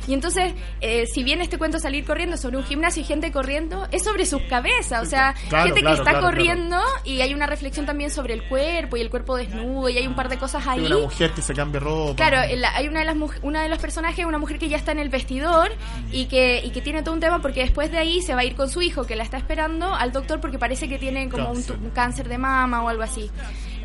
[0.07, 3.87] y entonces, eh, si bien este cuento salir corriendo sobre un gimnasio y gente corriendo,
[3.91, 7.33] es sobre sus cabezas, o sea, Claro, gente claro, que está claro, corriendo y hay
[7.33, 10.37] una reflexión también sobre el cuerpo y el cuerpo desnudo y hay un par de
[10.37, 10.85] cosas ahí.
[10.85, 12.15] Una mujer que se cambia ropa.
[12.15, 14.99] Claro, hay una de las una de los personajes, una mujer que ya está en
[14.99, 15.71] el vestidor
[16.11, 18.45] y que, y que tiene todo un tema porque después de ahí se va a
[18.45, 21.51] ir con su hijo que la está esperando al doctor porque parece que tiene como
[21.51, 23.29] un, un cáncer de mama o algo así.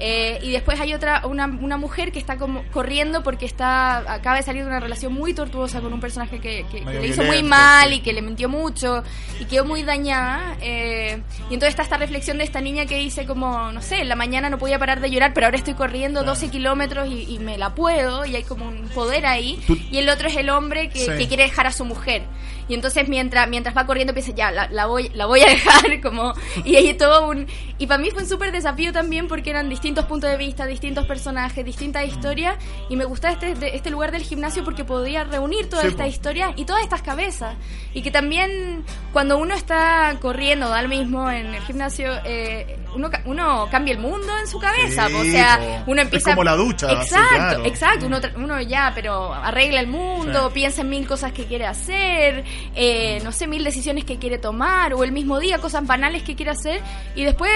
[0.04, 4.34] Eh, y después hay otra, una, una mujer que está como corriendo porque está acaba
[4.34, 7.22] de salir de una relación muy tortuosa con un personaje que, que- que le hizo
[7.22, 7.94] muy mal sí.
[7.96, 9.04] y que le mintió mucho
[9.38, 10.56] y quedó muy dañada.
[10.60, 14.08] eh, y entonces está esta reflexión de esta niña que dice como, no sé, en
[14.08, 16.34] la mañana no podía parar de llorar, pero ahora estoy corriendo Claro.
[16.34, 19.60] 12 kilómetros y, y me la puedo y hay como un poder ahí.
[19.68, 21.10] Tú- Y el otro es el hombre que, Sí.
[21.16, 22.22] que quiere dejar a su mujer.
[22.72, 26.00] Y entonces mientras mientras va corriendo piensa, ya, la, la voy la voy a dejar
[26.02, 26.32] como...
[26.64, 27.46] Y hay todo un...
[27.76, 31.04] Y para mí fue un súper desafío también porque eran distintos puntos de vista, distintos
[31.06, 32.56] personajes, distintas historias.
[32.88, 36.04] Y me gustaba este, de- este lugar del gimnasio porque podía reunir toda Sí, esta
[36.04, 36.08] po.
[36.08, 37.56] historia y todas estas cabezas.
[37.92, 43.10] Y que también cuando uno está corriendo, da lo mismo en el gimnasio, eh, uno,
[43.26, 45.08] uno cambia el mundo en su cabeza.
[45.08, 46.30] Sí, o sea, uno Es empieza...
[46.30, 47.64] como la ducha, Exacto, claro.
[47.66, 48.06] exacto.
[48.06, 52.44] Uno, uno ya, pero arregla el mundo, piensa en mil cosas que quiere hacer,
[52.74, 56.34] eh, no sé, mil decisiones que quiere tomar, o el mismo día cosas banales que
[56.36, 56.80] quiere hacer,
[57.14, 57.50] y después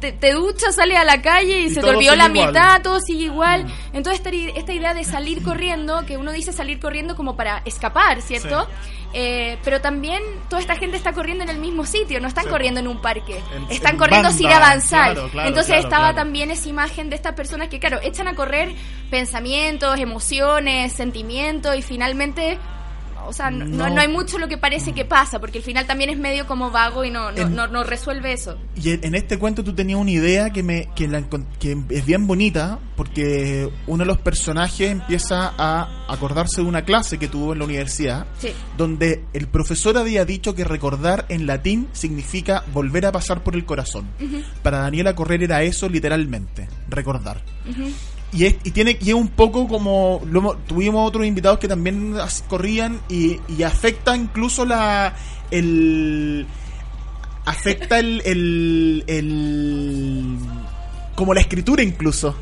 [0.00, 2.48] te, te duchas, sales a la calle y, Y se te olvidó la igual.
[2.48, 3.66] mitad, todo sigue igual.
[3.92, 4.22] Entonces
[4.56, 8.66] esta, idea de salir corriendo, que uno dice salir corriendo como para escapar, ¿cierto?
[9.12, 12.50] Eh, pero también toda esta gente está corriendo en el mismo sitio, no están Sí.
[12.50, 15.12] corriendo en un parque, En- están en corriendo sin banda, avanzar.
[15.14, 18.34] claro, claro, Entonces claro, estaba también esa imagen de estas personas que, claro, echan a
[18.34, 18.72] correr
[19.10, 22.56] pensamientos, emociones, sentimientos y finalmente
[23.26, 23.88] o sea, no, No.
[23.88, 26.70] no hay mucho lo que parece que pasa, porque al final también es medio como
[26.70, 28.56] vago y no, no, En- no, resuelve eso.
[28.76, 31.22] Y en este cuento tú tenías una idea que me que, la
[31.58, 37.18] que es bien bonita porque uno de los personajes empieza a acordarse de una clase
[37.18, 38.48] que tuvo en la universidad Sí.
[38.76, 43.64] donde el profesor había dicho que recordar en latín significa volver a pasar por el
[43.64, 44.08] corazón.
[44.62, 47.42] Para Daniela Correr era eso literalmente, recordar.
[48.32, 52.14] Y es, y tiene y es un poco como lo tuvimos otros invitados que también
[52.48, 55.14] corrían y, y afecta incluso la
[55.50, 56.46] el
[57.44, 60.36] afecta el, el, el
[61.16, 62.36] como la escritura incluso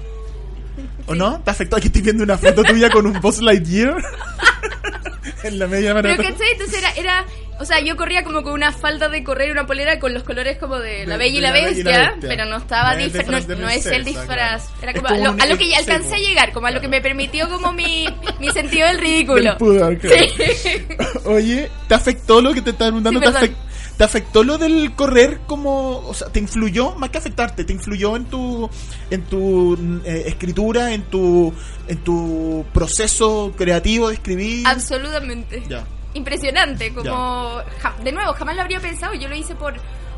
[1.06, 1.40] ¿o no?
[1.40, 1.76] ¿te afectó?
[1.76, 3.96] aquí estoy viendo una foto tuya con un Buzz Lightyear
[5.44, 6.52] en la media Pero maratón ¿cachai?
[6.52, 7.26] Entonces era, era,
[7.60, 10.22] o sea, yo corría como con una falda de correr y una polera con los
[10.22, 13.68] colores como de La Bella y la y Bestia, pero no estaba No no, no
[13.68, 14.68] es el disfraz.
[14.68, 14.82] claro.
[14.82, 16.80] Era como, a lo, un a lo que ya alcancé a llegar, como a lo
[16.80, 18.06] que me permitió como mi,
[18.40, 19.42] mi sentido del ridículo.
[19.42, 20.16] Del pudor, claro.
[20.36, 20.70] Sí.
[21.24, 23.20] Oye, ¿te afectó lo que te están preguntando?
[23.20, 23.50] Sí, ¿Te, perdón.
[23.50, 27.72] afec- te afectó lo del correr como, o sea, te influyó, más que afectarte, te
[27.72, 28.70] influyó en tu,
[29.10, 31.52] en tu eh, escritura, en tu,
[31.88, 34.66] en tu proceso creativo de escribir?
[34.68, 35.62] Absolutamente.
[35.68, 35.84] Ya.
[36.14, 39.74] Impresionante, como ja- de nuevo, jamás lo habría pensado, yo lo hice por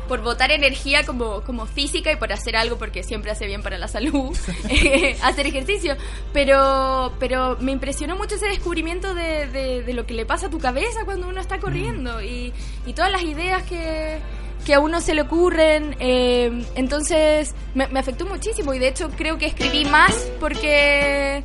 [0.07, 3.77] por botar energía como, como física y por hacer algo porque siempre hace bien para
[3.77, 4.35] la salud
[5.23, 5.95] hacer ejercicio
[6.33, 10.49] pero pero me impresionó mucho ese descubrimiento de, de- de lo que le pasa a
[10.49, 12.51] tu cabeza cuando uno está corriendo y,
[12.85, 14.19] y todas las ideas que,
[14.65, 19.11] que a uno se le ocurren eh, entonces me, me afectó muchísimo y de hecho
[19.15, 21.41] creo que escribí más porque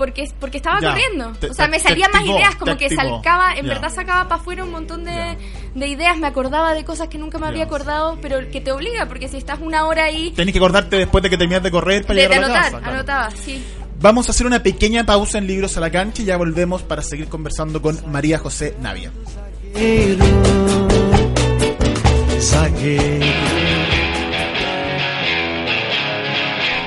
[0.00, 2.74] porque porque estaba Ya, corriendo te- o sea te- me te salían más ideas como
[2.76, 3.74] te que sacaba en Ya.
[3.74, 5.36] verdad sacaba para afuera un montón de,
[5.74, 7.66] de ideas me acordaba de cosas que nunca me habría Ya.
[7.66, 11.22] acordado pero que te obliga porque si estás una hora ahí Tenés que acordarte después
[11.22, 12.78] de que terminas de correr para de, de llegar a la anotar casa.
[12.82, 12.94] claro.
[12.94, 13.62] anotaba sí
[14.02, 17.02] Vamos a hacer una pequeña pausa en Libros a la Cancha y ya volvemos para
[17.02, 19.12] seguir conversando con María José Navia.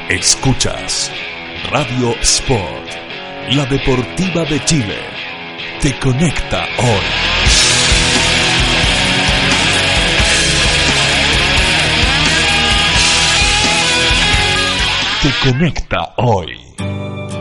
[0.09, 1.11] Escuchas
[1.71, 2.82] Radio Sport,
[3.51, 4.97] la deportiva de Chile.
[5.81, 7.03] Te conecta hoy.
[15.21, 17.02] Te conecta hoy.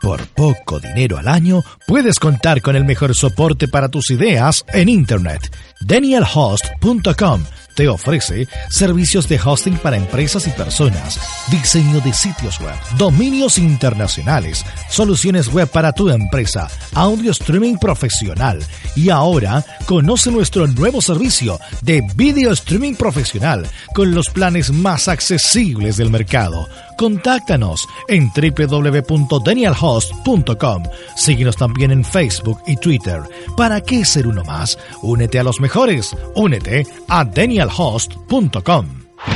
[0.00, 4.88] Por poco dinero al año, puedes contar con el mejor soporte para tus ideas en
[4.88, 5.54] Internet.
[5.82, 11.18] DanielHost.com te ofrece servicios de hosting para empresas y personas,
[11.50, 18.60] diseño de sitios web, dominios internacionales, soluciones web para tu empresa, audio streaming profesional
[18.96, 25.96] y ahora conoce nuestro nuevo servicio de video streaming profesional con los planes más accesibles
[25.96, 26.68] del mercado.
[26.96, 30.82] Contáctanos en www.danielhost.com.
[31.16, 33.22] Síguenos también en Facebook y Twitter.
[33.56, 34.78] ¿Para qué ser uno más?
[35.00, 36.14] Únete a los mejores.
[36.34, 37.24] Únete a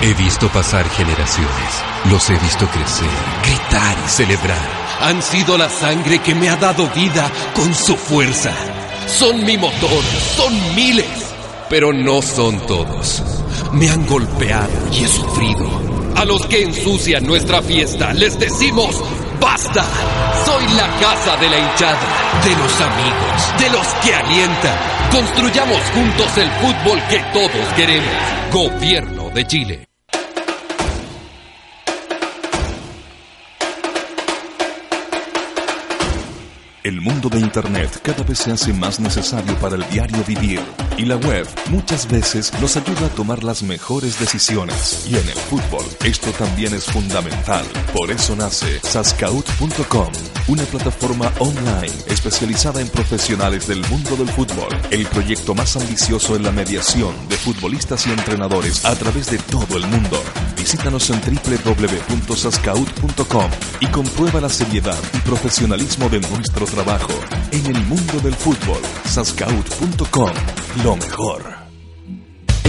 [0.00, 3.08] He visto pasar generaciones, los he visto crecer,
[3.42, 4.68] gritar y celebrar.
[5.00, 8.52] Han sido la sangre que me ha dado vida con su fuerza.
[9.06, 10.02] Son mi motor,
[10.36, 11.06] son miles,
[11.68, 13.22] pero no son todos.
[13.72, 16.03] Me han golpeado y he sufrido.
[16.16, 19.02] A los que ensucian nuestra fiesta les decimos
[19.40, 19.84] ¡Basta!
[20.44, 21.98] Soy la casa de la hinchada,
[22.44, 24.78] de los amigos, de los que alientan.
[25.10, 28.14] Construyamos juntos el fútbol que todos queremos.
[28.52, 29.93] Gobierno de Chile.
[36.84, 40.60] El mundo de Internet cada vez se hace más necesario para el diario vivir.
[40.98, 45.06] y la web muchas veces nos ayuda a tomar las mejores decisiones.
[45.08, 47.64] Y en el fútbol, esto también es fundamental.
[47.92, 50.12] Por eso nace sascaut.com,
[50.48, 54.68] una plataforma online especializada en profesionales del mundo del fútbol.
[54.90, 59.76] El proyecto más ambicioso en la mediación de futbolistas y entrenadores a través de todo
[59.76, 60.22] el mundo.
[60.56, 67.12] Visítanos en www.sascaut.com y comprueba la seriedad y profesionalismo de nuestro trabajo
[67.50, 68.80] en el mundo del fútbol.
[69.04, 70.30] Sascaut.com,
[70.82, 71.63] lo mejor.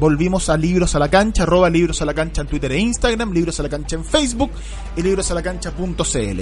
[0.00, 3.32] volvimos a Libros a la Cancha, arroba Libros a la Cancha en Twitter e Instagram,
[3.32, 4.50] Libros a la Cancha en Facebook
[4.96, 6.40] y librosalacancha.cl.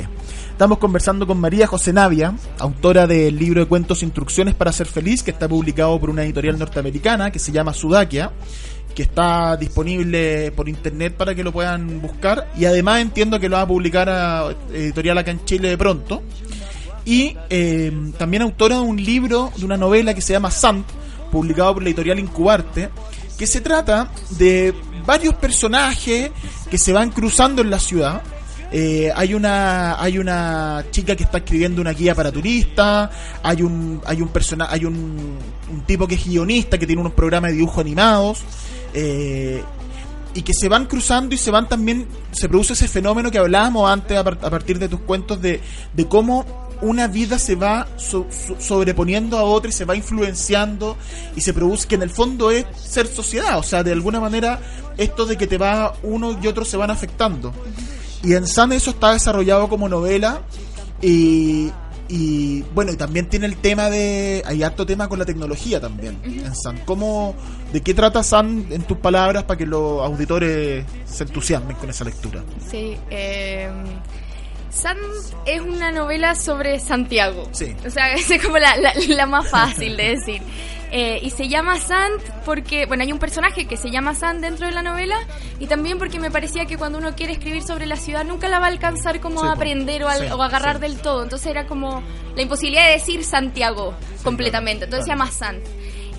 [0.51, 5.25] Estamos conversando con María José Navia, autora del libro de cuentos Instrucciones para ser feliz,
[5.25, 8.31] que está publicado por una editorial norteamericana que se llama Sudakia
[8.95, 13.57] que está disponible por internet para que lo puedan buscar y además entiendo que lo
[13.57, 16.23] va a publicar a editorial acá en Chile de pronto
[17.05, 20.85] y eh, también autora de un libro de una novela que se llama Sant
[21.31, 22.89] publicado por la editorial Incubarte
[23.39, 24.75] que se trata de
[25.07, 26.31] varios personajes
[26.71, 28.21] que se van cruzando en la ciudad.
[28.71, 33.09] Eh, hay una hay una chica que está escribiendo una guía para turistas
[33.43, 35.39] hay un hay un persona hay un,
[35.73, 38.43] un, tipo que es guionista que tiene unos programas de dibujo animados
[38.93, 39.63] eh,
[40.35, 43.91] y que se van cruzando y se van también se produce ese fenómeno que hablábamos
[43.91, 45.63] antes a, partir de tus cuentos de,
[45.95, 47.87] de cómo una vida se va
[48.59, 50.97] sobreponiendo a otra y se va influenciando
[51.37, 54.61] y se produce que en el fondo es ser sociedad, o sea, de alguna manera
[54.97, 57.53] esto de que te va uno y otro se van afectando.
[58.23, 60.43] Y en San eso está desarrollado como novela
[61.01, 61.71] y,
[62.09, 64.43] y bueno, y también tiene el tema de.
[64.47, 66.79] Hay harto tema con la tecnología también en San.
[66.85, 67.35] ¿Cómo,
[67.73, 72.05] ¿De qué trata San en tus palabras para que los auditores se entusiasmen con esa
[72.05, 72.43] lectura?
[72.69, 73.71] Sí, eh,
[74.71, 74.99] Sant
[75.47, 77.49] es una novela sobre Santiago.
[77.53, 77.75] Sí.
[77.87, 80.43] O sea, es como la, la, más fácil de decir.
[80.91, 84.67] Eh, y se llama Sant porque, bueno, hay un personaje que se llama Sant dentro
[84.67, 85.19] de la novela
[85.61, 88.59] y también porque me parecía que cuando uno quiere escribir sobre la ciudad nunca la
[88.59, 91.23] va a alcanzar como a aprender o, a, agarrar del todo.
[91.23, 92.03] Entonces era como
[92.35, 94.85] la imposibilidad de decir Santiago completamente.
[94.85, 95.63] Entonces se llama Sant.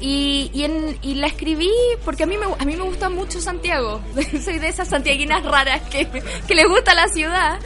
[0.01, 1.69] Y, y, en, y, la escribí
[2.05, 4.01] porque a mí me, a mí me gusta mucho Santiago.
[4.43, 6.07] Soy de esas santiaguinas raras que,
[6.47, 7.59] que les gusta la ciudad.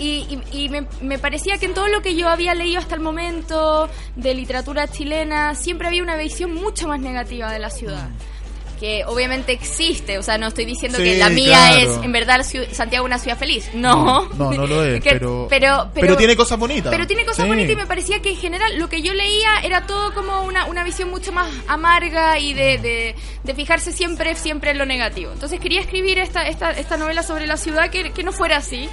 [0.00, 3.02] Y, y, me, me, parecía que en todo lo que yo había leído hasta el
[3.02, 8.08] momento de literatura chilena, siempre había una visión mucho más negativa de la ciudad.
[8.78, 12.40] Que obviamente existe, o sea, no estoy diciendo que la mía es en verdad
[12.72, 13.68] Santiago una ciudad feliz.
[13.74, 16.90] No, no, no, lo es, pero, pero, pero, tiene cosas bonitas.
[16.90, 19.86] Pero tiene cosas bonitas y me parecía que en general lo que yo leía era
[19.86, 24.70] todo como una, una visión mucho más amarga y de, de, de fijarse siempre, siempre
[24.70, 25.30] en lo negativo.
[25.30, 28.88] Entonces quería escribir esta, esta, esta novela sobre la ciudad que, que no fuera así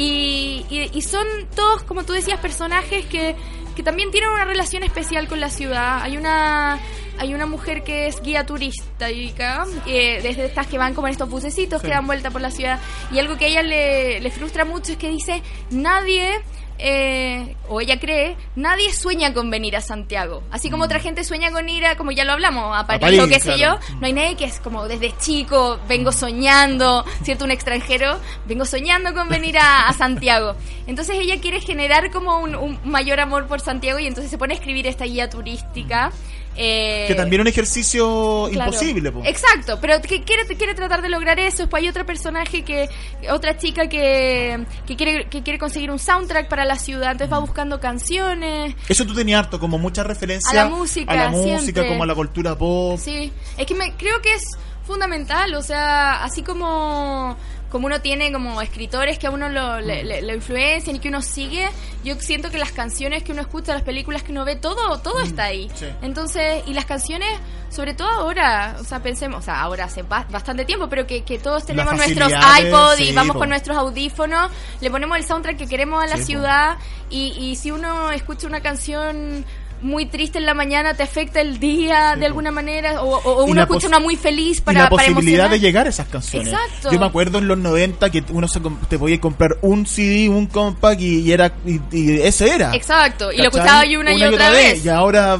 [0.00, 3.34] y, y, son todos, como tú decías, personajes que,
[3.74, 6.02] que también tienen una relación especial con la ciudad.
[6.02, 6.78] Hay una
[7.18, 11.28] hay una mujer que es guía turística, eh, desde estas que van como en estos
[11.28, 12.78] bucecitos que dan vuelta por la ciudad.
[13.10, 16.40] Y algo que a ella le, le frustra mucho es que dice, nadie
[16.78, 20.42] eh, o ella cree, nadie sueña con venir a Santiago.
[20.50, 23.20] Así como otra gente sueña con ir a, como ya lo hablamos, a París, París,
[23.20, 27.44] o qué sé yo, no hay nadie que es como desde chico vengo soñando, ¿cierto?
[27.44, 30.54] Un extranjero, vengo soñando con venir a, a Santiago.
[30.86, 34.54] Entonces ella quiere generar como un, un mayor amor por Santiago y entonces se pone
[34.54, 36.10] a escribir esta guía turística.
[36.58, 38.70] Eh, Que también es un ejercicio Claro.
[38.72, 39.22] imposible, po.
[39.24, 41.58] Exacto, pero que quiere, quiere tratar de lograr eso.
[41.62, 42.88] Después hay otro personaje que,
[43.30, 47.38] otra chica que, que quiere, que quiere conseguir un soundtrack para la ciudad, entonces va
[47.38, 48.74] buscando canciones.
[48.88, 51.88] Eso tú tenías harto, como mucha referencia A la música, a la música, siempre.
[51.88, 52.98] como a la cultura pop.
[52.98, 54.42] Sí, es que me, creo que es
[54.86, 57.36] fundamental, o sea, así como
[57.70, 61.08] como uno tiene como escritores que a uno lo, le, le- le influencian y que
[61.08, 61.68] uno sigue,
[62.02, 65.20] yo siento que las canciones que uno escucha, las películas que uno ve, todo todo
[65.20, 65.70] está ahí.
[65.74, 65.86] sí.
[66.02, 67.28] Entonces, y las canciones,
[67.68, 71.22] sobre todo ahora, o sea, pensemos, o sea, ahora hace ba- bastante tiempo, pero que,
[71.24, 73.40] que todos tenemos nuestros iPod sí, y vamos po.
[73.40, 74.50] con nuestros audífonos,
[74.80, 76.78] le ponemos el soundtrack que queremos a la Sí, ciudad
[77.10, 79.44] y, y si uno escucha una canción
[79.82, 83.46] muy triste en la mañana te afecta el día Sí, de alguna manera o, o-
[83.46, 85.50] Y uno escucha una muy feliz y para, la para posibilidad emocionar.
[85.50, 86.52] de llegar a esas canciones.
[86.52, 86.90] Exacto.
[86.92, 90.46] Yo me acuerdo en los 90 que uno se, te podía comprar un CD, un
[90.46, 92.74] compact y, y era y, y ese era.
[92.74, 93.60] Exacto, y lo ¿Cachai?
[93.60, 94.84] escuchaba yo una, y otra vez.
[94.84, 95.38] Y ahora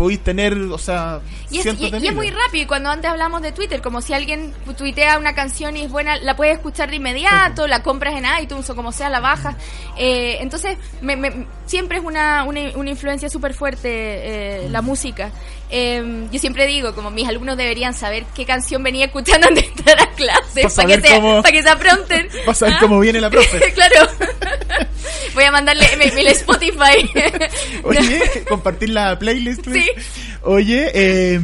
[0.00, 1.20] podéis tener, o sea,
[1.50, 3.82] Y es, cientos y- de y es muy rápido, y cuando antes hablamos de Twitter,
[3.82, 7.82] como si alguien tuitea una canción y es buena, la puedes escuchar de inmediato, la
[7.82, 9.56] compras en iTunes o como sea, la bajas.
[9.98, 14.72] Eh, entonces, me- me- siempre es una, una, una influencia súper fuerte eh, Mm.
[14.72, 15.30] la música.
[15.70, 19.70] Eh, yo siempre digo, como mis alumnos deberían saber qué canción venía escuchando antes de
[19.70, 22.28] entrar a clase, Pa' para que, se, cómo- pa' que se apronten.
[22.44, 22.78] Pa' saber ¿Ah?
[22.80, 23.72] cómo viene la profe.
[23.74, 24.08] claro.
[25.34, 27.08] Voy a mandarle mi, Spotify.
[27.84, 29.64] Oye, compartir la playlist.
[29.72, 29.86] Sí.
[30.42, 31.40] Oye, eh,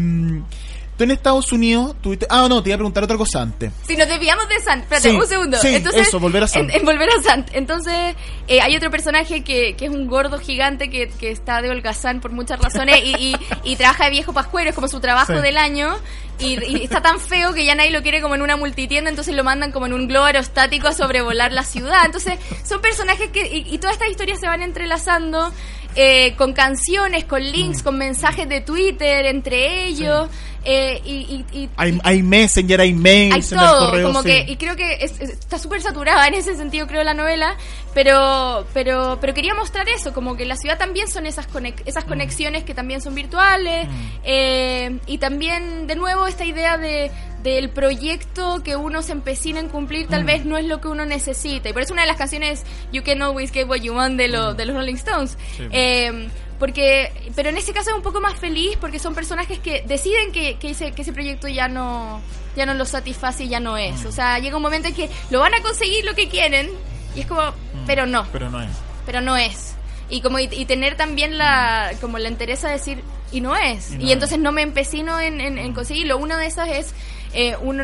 [0.97, 2.27] tú en Estados Unidos tuviste...
[2.31, 3.71] Ah, no, te iba a preguntar otra cosa antes.
[3.87, 5.59] Si nos desviamos de Sant, espérate, Sí, un segundo.
[5.59, 6.71] sí, Entonces, eso, volver a Sant.
[6.71, 7.49] En, en volver a Sant.
[7.53, 8.15] Entonces,
[8.49, 12.21] eh, hay otro personaje que, que es un gordo gigante que, que está de holgazán
[12.21, 15.41] por muchas razones y, y- y trabaja de viejo pascuero, es como su trabajo Sí.
[15.43, 15.97] del año.
[16.39, 19.35] Y, y está tan feo que ya nadie lo quiere como en una multitienda, entonces
[19.35, 22.05] lo mandan como en un globo aerostático a sobrevolar la ciudad.
[22.05, 23.47] Entonces, son personajes que.
[23.47, 25.51] Y, y todas estas historias se van entrelazando.
[25.97, 27.47] Eh, con canciones, con Mm.
[27.53, 30.29] links, con mensajes de Twitter entre ellos.
[30.69, 34.09] eh, y, y- y- Hay, hay Messenger, hay mails hay todo, correo.
[34.09, 34.29] como sí.
[34.31, 37.55] que, y creo que es- es- está súper saturada en ese sentido, creo, la novela,
[37.95, 42.05] pero, pero, pero quería mostrar eso, como que la ciudad también son esas, conex- esas
[42.05, 42.09] Mm.
[42.09, 43.87] conexiones que también son virtuales,
[44.25, 47.13] eh, y también, de nuevo, esta idea de
[47.55, 50.27] del proyecto que uno se empecina en cumplir tal Mm.
[50.27, 53.03] vez no es lo que uno necesita y por eso una de las canciones You
[53.05, 55.57] Can Always Get What You Want de, lo- de los Rolling Stones Mm.
[55.57, 55.69] Sí.
[55.71, 56.29] Eh,
[56.59, 60.33] porque pero en ese caso es un poco más feliz porque son personajes que deciden
[60.33, 62.21] que, que ese, que ese proyecto ya no
[62.57, 64.07] ya no los satisface y ya no es Mm.
[64.09, 66.71] o sea llega un momento en que lo van a conseguir lo que quieren
[67.15, 67.43] y es como
[67.87, 68.71] pero no Pero no es.
[69.07, 69.75] pero no es.
[70.09, 73.91] Y como y, y tener también la como la entereza de decir y no es.
[73.91, 74.13] Y Y, no es.
[74.13, 76.17] entonces no me empecino en, en- en conseguirlo.
[76.17, 76.95] Una de esas es
[77.37, 77.81] eh, un,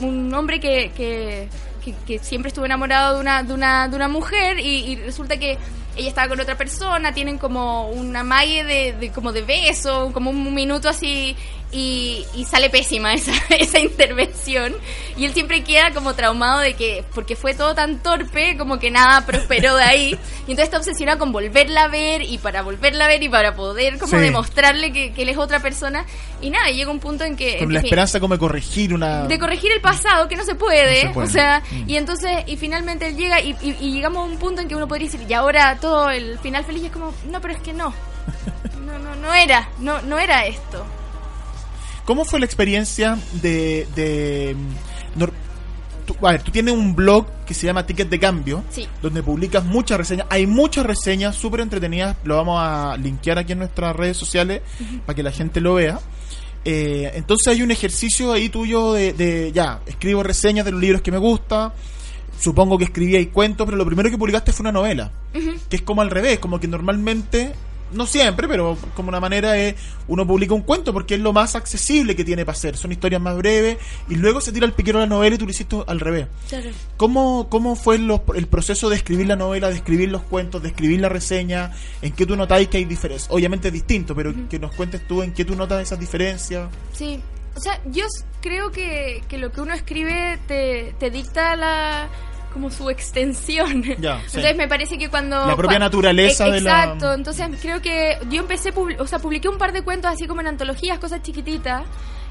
[0.00, 1.48] un, hombre que, que,
[1.84, 5.36] que, que siempre estuvo enamorado de una, de una, de una mujer y, y resulta
[5.38, 5.58] que
[5.96, 10.30] ella estaba con otra persona, tienen como una mague de, de- como de beso, como
[10.30, 11.34] un minuto así
[11.72, 14.74] y, y sale pésima esa, esa intervención
[15.16, 18.90] y él siempre queda como traumado de que porque fue todo tan torpe como que
[18.90, 20.08] nada prosperó de ahí
[20.46, 23.54] y entonces está obsesionado con volverla a ver y para volverla a ver y para
[23.54, 24.18] poder como Sí.
[24.18, 26.04] demostrarle que, que él es otra persona
[26.40, 27.58] y nada, llega un punto en que...
[27.58, 29.26] Con la esperanza como de corregir una...
[29.26, 31.26] de corregir el pasado que no se puede, No se puede.
[31.28, 31.88] o sea Mm.
[31.90, 34.74] y entonces y finalmente él llega y, y- y llegamos a un punto en que
[34.74, 37.60] uno podría decir y ahora todo el final feliz y es como no pero es
[37.60, 37.94] que no
[38.86, 40.84] no no no era no no era esto
[42.10, 43.86] ¿Cómo fue la experiencia de...
[43.94, 44.56] de
[45.16, 45.22] mm,
[46.06, 48.88] tú, a ver, tú tienes un blog que se llama Ticket de Cambio, Sí.
[49.00, 50.26] donde publicas muchas reseñas.
[50.28, 54.60] Hay muchas reseñas súper entretenidas, lo vamos a linkear aquí en nuestras redes sociales
[55.06, 56.00] para que la gente lo vea.
[56.64, 61.02] Eh, entonces hay un ejercicio ahí tuyo de, de, ya, escribo reseñas de los libros
[61.02, 61.72] que me gusta,
[62.40, 65.12] supongo que escribía y cuentos, pero lo primero que publicaste fue una novela,
[65.68, 67.52] que es como al revés, como que normalmente,
[67.92, 69.74] no siempre, pero como una manera es,
[70.08, 73.20] uno publica un cuento porque es lo más accesible que tiene para hacer, son historias
[73.20, 73.78] más breves,
[74.08, 76.26] y luego se tira el piquero a la novela y tú lo hiciste al revés.
[76.96, 81.00] ¿Cómo, cómo fue el proceso de escribir la novela, de escribir los cuentos, de escribir
[81.00, 81.72] la reseña?
[82.02, 83.30] ¿En qué tú notáis que hay diferencias?
[83.30, 86.68] Obviamente es distinto, pero que nos cuentes tú en qué tú notas esas diferencias.
[86.92, 87.20] Sí,
[87.56, 88.06] o sea, yo
[88.40, 92.08] creo que, que lo que uno escribe te, te dicta la
[92.52, 93.82] como su extensión.
[93.98, 94.36] Ya, sí.
[94.36, 95.46] Entonces me parece que cuando...
[95.46, 99.48] La propia naturaleza E- de la- Exacto, entonces creo que yo empecé, o sea, publiqué
[99.48, 101.82] un par de cuentos así como en antologías, cosas chiquititas,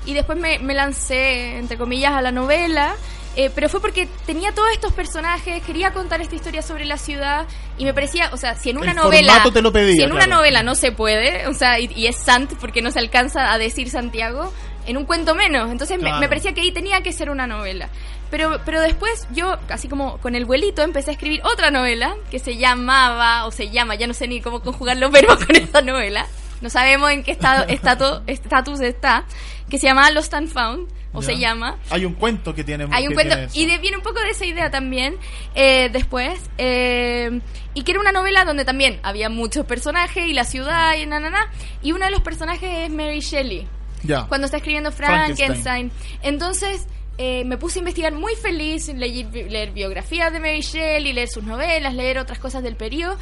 [0.06, 2.96] y después me, me lancé, entre comillas, a la novela,
[3.36, 7.46] eh, pero fue porque tenía todos estos personajes, quería contar esta historia sobre la ciudad
[7.78, 10.12] y me parecía, o sea, si en una El novela, te lo pedía, si en
[10.12, 13.54] una novela no se puede, o sea, y, y es Sant porque no se alcanza
[13.54, 14.52] a decir Santiago,
[14.90, 16.20] en un cuento menos, entonces me- Claro.
[16.20, 17.90] me, parecía que ahí tenía que ser una novela.
[18.32, 22.40] Pero, pero después yo, así como con el vuelito, empecé a escribir otra novela que
[22.40, 25.82] se llamaba, o se llama, ya no sé ni cómo conjugar los verbos con esta
[25.82, 26.26] novela,
[26.62, 29.26] no sabemos en qué estado, estatus, estatus está,
[29.70, 31.80] que se llama Lost and Found, o se llama.
[31.90, 32.86] Hay un cuento que tiene.
[32.92, 35.18] Hay un cuento, y de- viene un poco de esa idea también
[35.56, 36.40] eh, después.
[36.60, 37.42] eh,
[37.74, 41.20] y que era una novela donde también había muchos personajes y la ciudad y na,
[41.20, 43.68] na, na, Y uno de los personajes es Mary Shelley,
[44.04, 44.26] Ya.
[44.28, 45.48] cuando está escribiendo Frankenstein.
[45.62, 45.92] Frankenstein.
[46.24, 46.88] Entonces
[47.18, 51.44] eh, me puse a investigar muy feliz, leer, leer biografías de Mary Shelley, leer sus
[51.44, 53.18] novelas, leer otras cosas del periodo.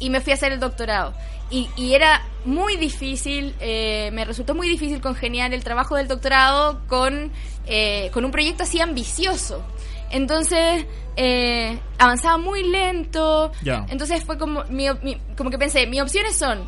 [0.00, 1.12] Y me fui a hacer el doctorado.
[1.50, 6.82] Y, y era muy difícil, eh, me resultó muy difícil congeniar el trabajo del doctorado
[6.86, 7.32] con,
[7.66, 9.64] eh, con un proyecto así ambicioso.
[10.10, 13.50] Entonces, eh, avanzaba muy lento.
[13.62, 13.86] Ya.
[13.88, 16.60] Entonces fue como, mi, mi- como que pensé, mis opciones son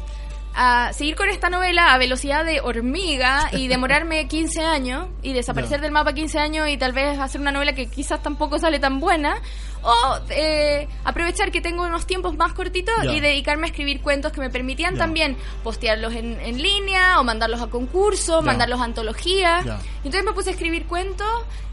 [0.55, 5.81] a seguir con esta novela a velocidad de hormiga y demorarme 15 años y desaparecer
[5.81, 9.01] del mapa 15 años y tal vez hacer una novela que quizás tampoco sale tan
[9.01, 9.37] buena
[9.83, 14.41] o eh, aprovechar que tengo unos tiempos más cortitos y dedicarme a escribir cuentos que
[14.41, 19.63] me permitían también postearlos en, en línea o mandarlos a concurso, mandarlos a antología.
[19.65, 19.81] Ya.
[19.99, 21.29] Entonces me puse a escribir cuentos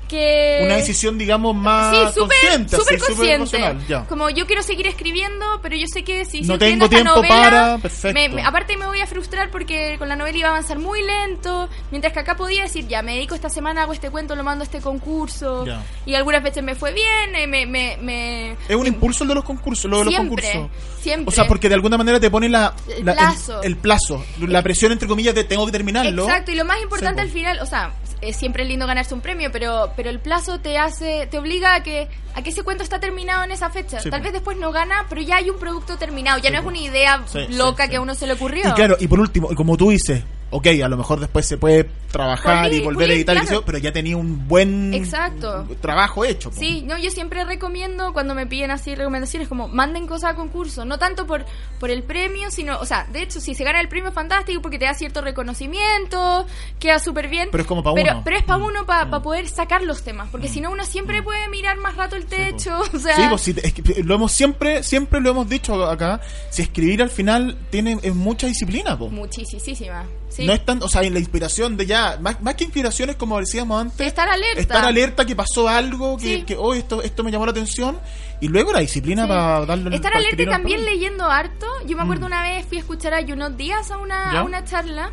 [0.08, 0.62] que...
[0.66, 2.78] Una decisión, digamos, más Sí, súper consciente.
[2.78, 4.00] súper consciente.
[4.08, 8.14] Como yo quiero seguir escribiendo, pero yo sé que si No tengo tiempo novela, para-
[8.14, 11.04] me- me- aparte me voy a frustrar porque con la novela iba a avanzar muy
[11.04, 14.46] lento, mientras que acá podía decir, ya me dedico esta semana, hago este cuento, lo
[14.46, 15.66] mando a este concurso,
[16.06, 17.66] y algunas veces me fue bien, eh, me...
[17.66, 20.70] me, me- Es un impulso el de los concursos, lo de los concursos.
[21.02, 21.30] siempre.
[21.30, 23.62] O sea, porque de alguna manera te pone la, El la- plazo.
[23.64, 26.24] el, plazo, la presión entre comillas de tengo que terminarlo.
[26.24, 29.22] Exacto, y lo más importante Sí, al final, o sea, es siempre lindo ganarse un
[29.22, 32.84] premio, pero pero el plazo te hace te obliga a que a que ese cuento
[32.84, 34.00] está terminado en esa fecha.
[34.00, 36.60] Sí, Tal vez después no gana, pero ya hay un producto terminado, ya Sí, no
[36.62, 38.68] es una idea Sí, loca que a uno se le ocurrió.
[38.70, 41.58] Y claro, y por último, y como tú dices, ok, a lo mejor después se
[41.58, 43.50] puede trabajar Pulir, y volver a editar, claro.
[43.52, 45.66] eso, pero ya tenía un buen Exacto.
[45.82, 46.50] trabajo hecho.
[46.52, 46.56] po.
[46.58, 50.86] Sí, no, yo siempre recomiendo cuando me piden así recomendaciones como manden cosas a concurso,
[50.86, 51.46] no tanto por
[51.80, 54.80] por el premio, sino, o sea, de hecho si se gana el premio fantástico porque
[54.80, 56.46] te da cierto reconocimiento,
[56.80, 57.50] queda súper bien.
[57.52, 58.22] Pero es como pa' pero, uno.
[58.24, 59.22] Pero es para uno para Mm.
[59.22, 62.80] poder sacar los temas, porque si no uno siempre puede mirar más rato el techo,
[62.94, 66.20] o sea, Sí, pues, es que lo hemos siempre, siempre lo hemos dicho acá,
[66.50, 70.06] si escribir al final tiene es mucha disciplina, muchísima.
[70.30, 70.46] Sí.
[70.46, 73.16] No es tan, o sea, en la inspiración de ya, más, más que inspiración es
[73.16, 74.60] como decíamos antes, estar alerta.
[74.60, 76.44] estar alerta que pasó algo, que, Sí.
[76.44, 77.98] que oh, esto, esto me llamó la atención,
[78.42, 79.30] y luego la disciplina Sí.
[79.30, 81.66] para darle Estar para alerta y también leyendo harto.
[81.88, 82.28] Yo me acuerdo Mm.
[82.28, 84.40] una vez fui a escuchar a Junot Díaz a una, ¿Ya?
[84.42, 85.12] a una charla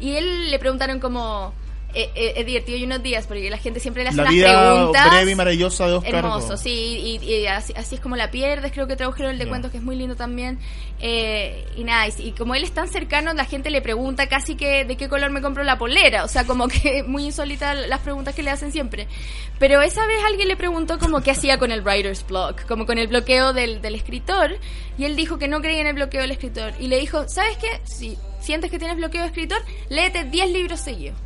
[0.00, 1.54] y él le preguntaron como...
[1.96, 4.72] eh, eh, es divertido Junot Díaz porque la gente siempre le hace La unas vida
[4.74, 5.10] preguntas.
[5.10, 6.14] breve y maravillosa de Oscar.
[6.14, 9.48] Hermoso, sí, y, y así, así es como la pierdes, creo que tradujeron el de
[9.48, 10.58] cuentos que es muy lindo también.
[11.00, 14.56] Eh, y nada, y, y como él es tan cercano, la gente le pregunta casi
[14.56, 18.00] que de qué color me compro la polera, o sea, como que muy insólita las
[18.00, 19.08] preguntas que le hacen siempre.
[19.58, 22.98] Pero esa vez alguien le preguntó como qué hacía con el writer's block, como con
[22.98, 24.58] el bloqueo del, del escritor,
[24.98, 27.56] y él dijo que no creía en el bloqueo del escritor, y le dijo, ¿sabes
[27.56, 27.80] qué?
[27.84, 31.25] Si sientes que tienes bloqueo de escritor, léete 10 libros seguidos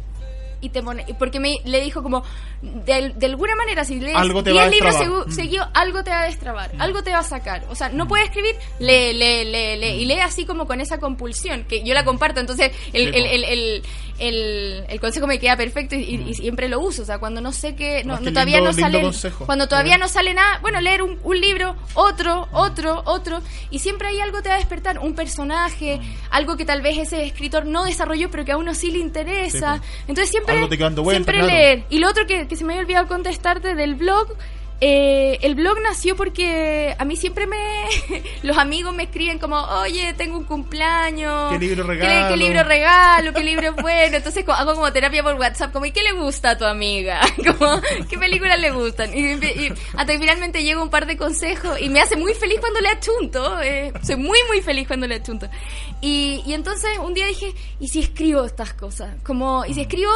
[0.60, 2.22] y te pone porque me le dijo como
[2.62, 5.70] de, de alguna manera si lees Algo te 10 va a libros segu- Mm.
[5.74, 7.64] algo te va a destrabar algo te va a sacar.
[7.70, 10.98] O sea no puedes escribir lee lee lee lee y lee así como con esa
[10.98, 12.40] compulsión que yo la comparto.
[12.40, 13.82] Entonces el, el, el, el,
[14.18, 17.02] el- el consejo me queda perfecto y, y- y siempre lo uso.
[17.02, 19.46] O sea cuando no sé que no, no, qué todavía lindo- no sale consejo.
[19.46, 23.40] cuando todavía no sale nada bueno leer un, un libro otro otro otro
[23.70, 26.02] y siempre hay algo te va a despertar un personaje Mm.
[26.30, 29.76] algo que tal vez ese escritor no desarrolló pero que a uno sí le interesa.
[29.78, 31.52] Sí, entonces siempre Algo te queda dando vuelta, siempre claro.
[31.52, 34.28] leer y lo otro que, que se me había olvidado contestarte del blog
[34.80, 37.56] eh, el blog nació porque a mí siempre me
[38.42, 41.52] los amigos me escriben como oye tengo un cumpleaños.
[41.52, 42.28] ¿Qué libro ¿Qué, regalo?
[42.28, 45.92] qué libro regalo qué libro es bueno entonces hago como terapia por WhatsApp como y
[45.92, 47.20] qué le gusta a tu amiga
[47.58, 51.80] como qué películas le gustan y, y hasta que finalmente llega un par de consejos
[51.80, 55.16] y me hace muy feliz cuando le achunto eh, soy muy muy feliz cuando le
[55.16, 55.48] achunto.
[56.00, 60.10] Y, y entonces un día dije y si escribo estas cosas como y si escribo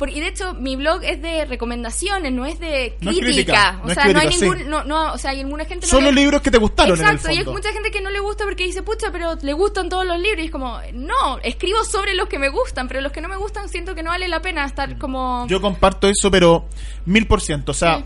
[0.00, 3.78] por- y de hecho mi blog es de recomendaciones no es de No es crítica,
[3.84, 4.40] o no sea no hay sí.
[4.40, 6.98] ningún no, no o sea hay alguna gente no Solo le- libros que te gustaron
[6.98, 9.52] Exacto, en y hay mucha gente que no le gusta porque dice, pucha, pero le
[9.52, 10.40] gustan todos los libros.
[10.42, 13.36] Y es como, no, escribo sobre los que me gustan, pero los que no me
[13.36, 15.46] gustan siento que no vale la pena estar como...
[15.48, 16.66] Yo comparto eso, pero
[17.04, 17.72] mil por ciento.
[17.72, 18.04] O sea, Sí.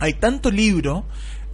[0.00, 1.04] hay tanto libro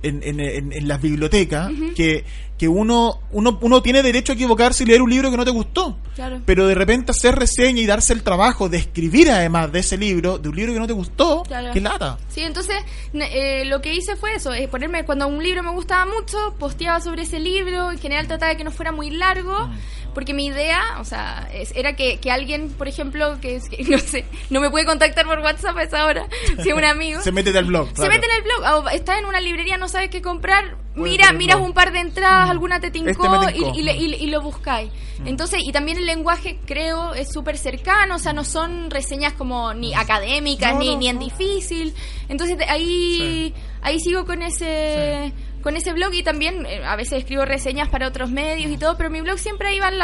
[0.03, 2.25] en, en, en, en las bibliotecas que,
[2.59, 5.51] que uno, uno, uno tiene derecho a equivocarse y leer un libro que no te
[5.53, 5.97] gustó.
[6.17, 6.41] Claro.
[6.45, 10.39] Pero de repente hacer reseña y darse el trabajo de escribir además de ese libro,
[10.39, 11.73] de un libro que no te gustó, Claro.
[11.73, 12.19] qué lata.
[12.29, 12.77] Sí, entonces
[13.15, 17.01] eh, lo que hice fue eso, es ponerme cuando un libro me gustaba mucho, posteaba
[17.01, 19.71] sobre ese libro, en general trataba de que no fuera muy largo,
[20.13, 23.99] porque mi idea, o sea, es- era que, que alguien, por ejemplo, que, que no
[23.99, 26.27] sé, no me puede contactar por WhatsApp a esa hora,
[26.63, 27.21] si es un amigo.
[27.23, 27.89] Se mete al blog.
[27.95, 31.33] Se mete en el blog, o estás en una librería, no sabes qué comprar, mira,
[31.33, 33.73] miras un par de entradas, alguna te tincó, Este tincó.
[33.75, 34.91] y, y le- y- y lo buscáis.
[35.25, 39.75] Entonces, y también el lenguaje creo es súper cercano, o sea, no son reseñas como
[39.75, 41.25] ni académicas, No, ni, no, ni en no.
[41.25, 41.95] difícil.
[42.29, 45.33] Entonces ahí, ahí sigo con ese...
[45.63, 48.97] Con ese blog y también eh, a veces escribo reseñas para otros medios y todo,
[48.97, 49.99] pero mi blog siempre ahí van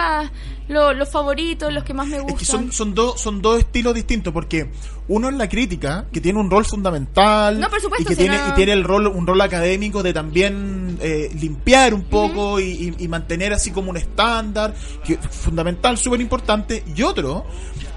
[0.68, 2.38] lo- los favoritos, los que más me Es gustan.
[2.38, 4.68] que son, son, dos son dos estilos distintos, porque
[5.08, 8.20] uno es la crítica, que tiene un rol fundamental, No, por supuesto, y que si
[8.22, 12.58] tiene, no- y tiene el rol, un rol académico de también eh, limpiar un poco
[12.60, 12.64] y,
[12.98, 14.74] y- y mantener así como un estándar,
[15.04, 17.44] que fundamental, súper importante, y otro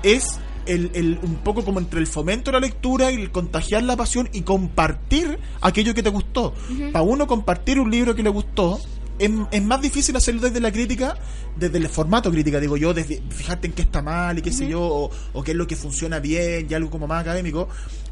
[0.04, 3.84] es el, el- un poco como entre el fomento de la lectura y el contagiar
[3.84, 6.54] la pasión y compartir aquello que te gustó.
[6.92, 8.80] Para uno compartir un libro que le gustó,
[9.20, 11.18] es, es más difícil hacerlo desde la crítica,
[11.56, 14.68] desde el formato crítica, digo yo, desde fijarte en qué está mal y qué sé
[14.68, 17.68] yo, o, o qué es lo que funciona bien y algo como más académico,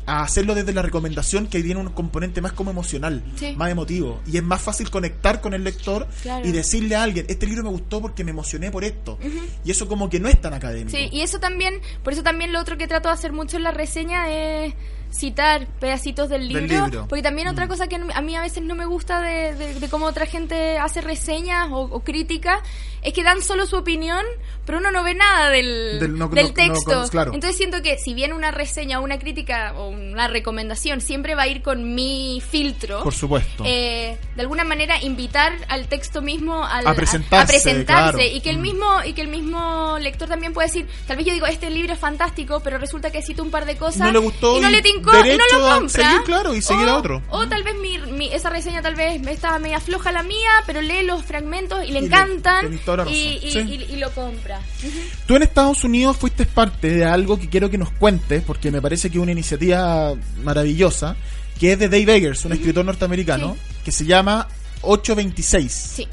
[0.08, 3.56] a hacerlo desde la recomendación que tiene un componente más como emocional, Sí.
[3.58, 4.20] más emotivo.
[4.28, 6.48] Y es más fácil conectar con el lector Claro.
[6.48, 9.18] y decirle a alguien, este libro me gustó porque me emocioné por esto.
[9.64, 10.96] Y eso como que no es tan académico.
[10.96, 13.64] Sí, y eso también, por eso también lo otro que trato de hacer mucho en
[13.64, 14.76] la reseña es
[15.16, 17.06] citar pedacitos del libro, Del libro.
[17.08, 17.52] porque también Mm.
[17.52, 20.26] otra cosa que a mí a veces no me gusta de, de- de cómo otra
[20.26, 22.62] gente hace reseñas o, o crítica
[23.02, 24.26] es que dan solo su opinión,
[24.66, 26.94] pero uno no ve nada del, Del- no- del no- no texto.
[27.02, 27.34] con- claro.
[27.34, 31.44] Entonces siento que si bien una reseña o una crítica o una recomendación siempre va
[31.44, 33.64] a ir con mi filtro, Por supuesto.
[33.66, 38.36] eh, de alguna manera invitar al texto mismo al- A presentarse, a presentarse claro.
[38.36, 38.62] y que el Mm.
[38.62, 41.94] mismo y que el mismo lector también puede decir tal vez yo digo este libro
[41.94, 44.70] es fantástico pero resulta que cito un par de cosas No le gustó y no
[44.70, 47.22] le tincó no derecho a seguir, claro, y seguir o, a otro.
[47.30, 50.82] o tal vez mi, mi- esa reseña tal vez estaba media floja la mía pero
[50.82, 53.60] lee los fragmentos y le Y le- encantan la y, y- sí.
[53.90, 54.98] y- lo compra Ujú.
[55.28, 58.82] Tú en Estados Unidos fuiste parte de algo que quiero que nos cuentes, porque me
[58.82, 61.16] parece que es una iniciativa maravillosa,
[61.60, 64.48] que es de Dave Eggers, un escritor norteamericano, que se llama
[64.82, 65.72] 826.
[65.72, 66.08] sí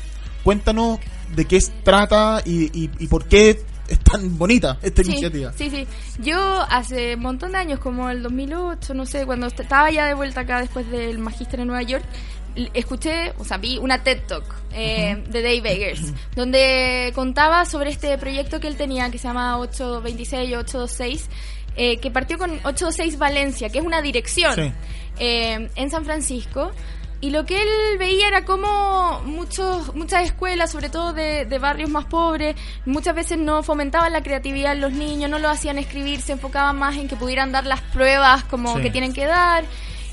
[0.45, 0.99] Cuéntanos
[1.37, 3.63] de qué trata y, y- y por qué
[3.93, 5.53] es tan bonita esta Sí, iniciativa.
[5.53, 5.87] Sí, sí.
[6.21, 6.39] Yo
[6.69, 10.15] hace un montón de años, como el 2008, no sé, cuando est- estaba ya de
[10.15, 12.05] vuelta acá después del magíster en Nueva York,
[12.75, 18.17] escuché, o sea, vi una TED Talk eh, de Dave Eggers, donde contaba sobre este
[18.19, 21.29] proyecto que él tenía, que se llama 826 o 826,
[21.77, 24.73] eh, que partió con 826 Valencia, que es una dirección Sí.
[25.19, 26.73] eh, en San Francisco.
[27.23, 27.69] Y lo que él
[28.01, 33.39] veía era como muchos, muchas escuelas, sobre todo de, de barrios más pobres, muchas veces
[33.39, 37.07] no fomentaban la creatividad en los niños, no lo hacían escribir, se enfocaban más en
[37.07, 38.83] que pudieran dar las pruebas como Sí.
[38.83, 39.65] que tienen que dar.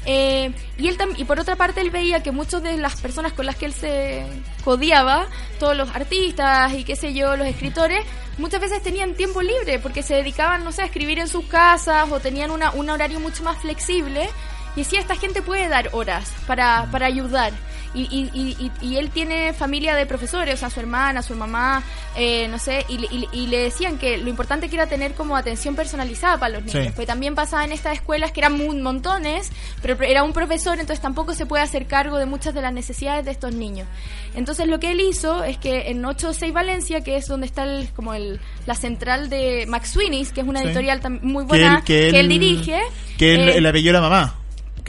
[0.06, 3.46] Eh, y él y por otra parte él veía que muchas de las personas con
[3.48, 4.24] las que él se
[4.64, 5.26] codiaba,
[5.60, 8.06] todos los artistas y qué sé yo, los escritores,
[8.38, 12.10] muchas veces tenían tiempo libre porque se dedicaban, no sé, a escribir en sus casas
[12.12, 14.30] o tenían una, un horario mucho más flexible.
[14.76, 17.52] Y decía, esta gente puede dar horas para, para ayudar.
[17.92, 21.82] Y, y, y, él tiene familia de profesores, o sea, su hermana, su mamá,
[22.16, 25.16] eh, no sé, y, le- y, y le decían que lo importante que era tener
[25.16, 26.86] como atención personalizada para los niños.
[26.86, 26.92] Sí.
[26.96, 29.52] Pues también pasaba en estas escuelas que eran montones,
[29.82, 33.26] pero era un profesor, entonces tampoco se puede hacer cargo de muchas de las necesidades
[33.26, 33.88] de estos niños.
[34.36, 37.90] Entonces lo que él hizo es que en 86 Valencia, que es donde está el,
[37.96, 41.84] como el, la central de Max Sweeney's, que es una editorial muy Que buena, él,
[41.86, 42.80] que, que él dirige.
[43.18, 44.36] Que él, eh, el apellido de la mamá.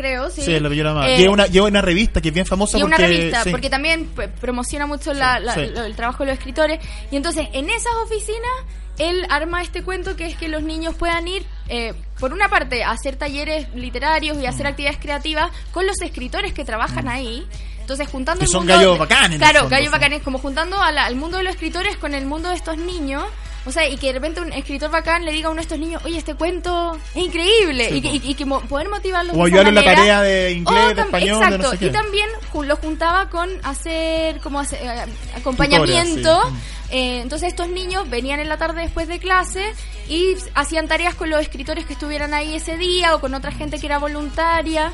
[0.01, 0.43] Creo, sí.
[0.43, 1.09] Sí, la mamá.
[1.09, 3.07] Eh, lleva, una, lleva una revista que es bien famosa una porque...
[3.07, 3.51] revista, sí.
[3.51, 5.67] porque también promociona mucho la- la- sí.
[5.73, 6.81] lo- el trabajo de los escritores.
[7.11, 8.51] Y entonces, en esas oficinas,
[8.99, 12.83] él arma este cuento que es que los niños puedan ir, eh, por una parte,
[12.85, 14.49] a hacer talleres literarios y Mm.
[14.49, 17.47] hacer actividades creativas con los escritores que trabajan ahí.
[17.81, 21.05] Entonces, juntando Que el son mundo- gallos bacanes, Claro, gallos bacanes, como juntando a la-
[21.07, 23.25] al mundo de los escritores con el mundo de estos niños.
[23.67, 25.79] O sea, y que de repente un escritor bacán le diga a uno de estos
[25.79, 27.89] niños, oye, este cuento es increíble.
[27.91, 30.85] Sí, y, que- y- y que poder motivarlos O ayudarle en la tarea de inglés,
[30.85, 31.71] O de tam- español, de no Exacto.
[31.73, 31.87] sé qué.
[31.87, 32.29] Y también
[32.65, 35.05] lo juntaba con hacer como hace- eh,
[35.37, 36.43] acompañamiento.
[36.49, 36.55] Sí.
[36.93, 39.63] Eh, entonces estos niños venían en la tarde después de clase
[40.09, 43.79] y hacían tareas con los escritores que estuvieran ahí ese día o con otra gente
[43.79, 44.91] que era voluntaria.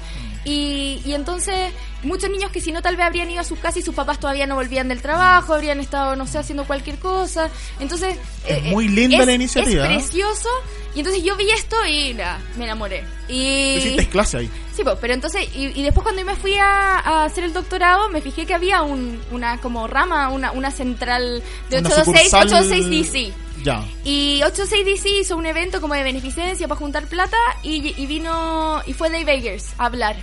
[0.47, 1.73] Y, y entonces,
[2.05, 4.21] muchos niños que si no tal vez habrían ido a sus casas y sus papás
[4.21, 7.51] todavía no volvían del trabajo, habrían estado, no sé, haciendo cualquier cosa.
[7.81, 8.17] Entonces,
[8.47, 9.95] Es eh, muy linda es- la iniciativa, Es ¿eh?
[9.97, 10.49] precioso.
[10.95, 12.15] Y entonces yo vi esto y
[12.57, 13.05] me enamoré.
[13.29, 13.75] Y...
[13.77, 14.51] hiciste clase ahí.
[14.75, 17.53] Sí, po, pero entonces, y, y después cuando yo me fui a, a hacer el
[17.53, 22.33] doctorado, me fijé que había un, una como rama, una, una central de Una 826,
[22.33, 23.33] sucursal- 826 DC.
[23.65, 23.85] Ya.
[24.05, 28.93] Y 826DC hizo un evento como de beneficencia para juntar plata y, y vino, y
[28.93, 30.17] fue Dave Eggers a hablar.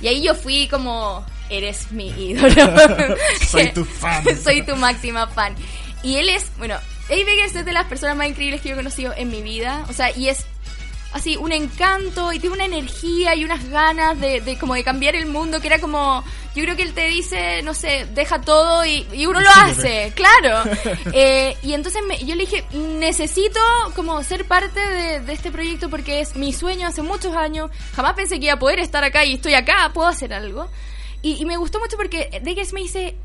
[0.00, 2.54] Y ahí yo fui como, eres mi ídolo.
[3.48, 4.24] Soy tu fan.
[4.44, 5.54] Soy tu máxima fan.
[6.02, 6.76] Y él es, bueno,
[7.08, 9.84] Dave Eggers es de las personas más increíbles que yo he conocido en mi vida.
[9.88, 10.46] O sea, y es
[11.16, 15.16] así un encanto y tiene una energía y unas ganas de, de como de cambiar
[15.16, 16.22] el mundo que era como
[16.54, 20.12] yo creo que él te dice no sé deja todo y, y uno lo hace
[20.14, 20.70] claro.
[21.12, 23.60] Eh, y entonces me- yo le dije necesito
[23.94, 28.14] como ser parte de, de este proyecto porque es mi sueño hace muchos años jamás
[28.14, 30.68] pensé que iba a poder estar acá y estoy acá puedo hacer algo
[31.22, 33.16] y, y me gustó mucho porque Deggers me dice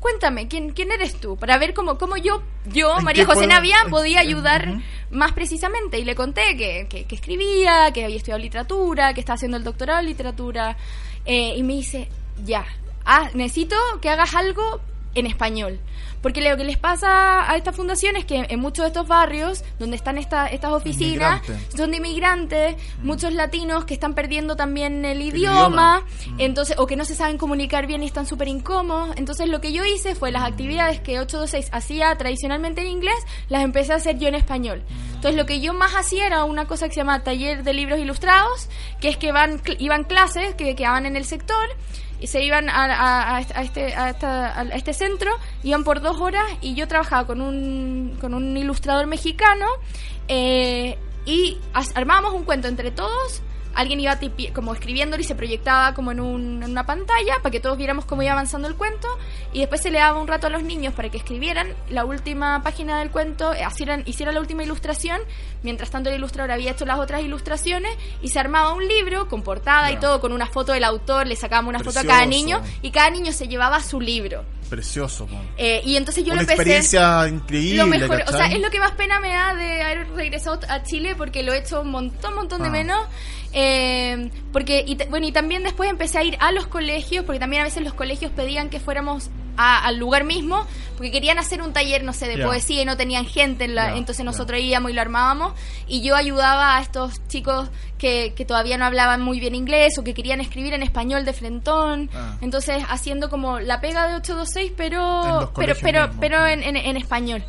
[0.00, 3.48] cuéntame quién quién eres tú para ver cómo cómo yo yo ¿En María José puedo-
[3.50, 4.80] Navia podía ayudar
[5.10, 5.98] más precisamente.
[5.98, 9.64] Y le conté que, que, que escribía, que había estudiado literatura, que estaba haciendo el
[9.64, 10.76] doctorado en literatura
[11.24, 12.08] eh, y me dice,
[12.44, 12.64] ya,
[13.04, 14.80] ah, necesito que hagas algo
[15.14, 15.80] en español.
[16.22, 19.64] Porque lo que les pasa a esta fundación es que en muchos de estos barrios
[19.78, 21.40] donde están esta- estas oficinas
[21.76, 25.40] son de inmigrantes, muchos latinos que están perdiendo también el idioma.
[25.60, 26.06] idioma,
[26.38, 29.16] entonces o que no se saben comunicar bien y están súper incómodos.
[29.16, 33.16] Entonces lo que yo hice fue las actividades que 826 hacía tradicionalmente en inglés,
[33.48, 34.82] las empecé a hacer yo en español.
[35.14, 37.98] Entonces lo que yo más hacía era una cosa que se llama taller de libros
[37.98, 38.68] ilustrados,
[39.00, 41.66] que es que van iban clases que quedaban en el sector
[42.20, 45.30] y se iban a, a- a este, este, a este centro,
[45.62, 49.66] iban por dos horas y yo trabajaba con un, con un ilustrador mexicano
[50.28, 51.58] eh, y
[51.94, 53.42] armábamos un cuento entre todos.
[53.74, 54.18] Alguien iba
[54.54, 58.04] como escribiéndolo y se proyectaba como en, un- en una pantalla para que todos viéramos
[58.04, 59.06] cómo iba avanzando el cuento
[59.52, 62.62] y después se le daba un rato a los niños para que escribieran la última
[62.62, 65.20] página del cuento, eh, hicieran, hiciera la última ilustración,
[65.62, 67.92] mientras tanto el ilustrador había hecho las otras ilustraciones
[68.22, 70.00] y se armaba un libro con portada y Ya.
[70.00, 72.44] todo, con una foto del autor, le sacábamos una foto a cada Precioso.
[72.44, 74.44] niño y cada niño se llevaba su libro.
[74.68, 75.26] Precioso.
[75.56, 77.76] Eh, y entonces yo Una lo empecé experiencia increíble.
[77.76, 80.82] lo mejor, o sea, es lo que más pena me da de haber regresado a
[80.84, 82.72] Chile porque lo he hecho un montón, montón de Ah.
[82.72, 83.06] menos.
[83.52, 87.62] Eh, porque, y, bueno, y también después empecé a ir a los colegios, porque también
[87.62, 90.64] a veces los colegios pedían que fuéramos a- al lugar mismo,
[90.96, 93.96] porque querían hacer un taller, no sé, de poesía y no tenían gente, en la,
[93.96, 95.52] entonces nosotros íbamos y lo armábamos,
[95.86, 100.04] y yo ayudaba a estos chicos que, que todavía no hablaban muy bien inglés o
[100.04, 102.36] que querían escribir en español de frentón, Ah.
[102.40, 106.96] entonces haciendo como la pega de 826, En pero pero pero pero en, en, en
[106.96, 107.42] español.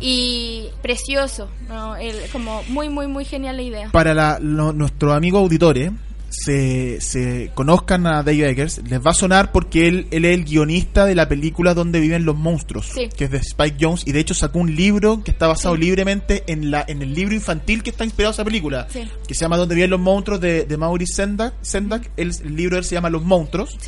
[0.00, 1.96] Y precioso, ¿no?
[1.96, 3.88] El- como muy, muy, muy genial la idea.
[3.92, 5.90] Para la, lo- nuestros amigos auditores,
[6.30, 10.44] se, se conozcan a Dave Eggers, les va a sonar porque él, él es el
[10.44, 13.08] guionista de la película Donde viven los monstruos, Sí.
[13.16, 15.80] que es de Spike Jones, y de hecho sacó un libro que está basado Sí.
[15.80, 19.08] libremente en la en el libro infantil que está inspirado en esa película, Sí.
[19.26, 21.54] que se llama Donde viven los monstruos de, de Maurice Sendak.
[21.62, 22.10] Sendak.
[22.18, 23.78] El, el libro de él se llama Los monstruos.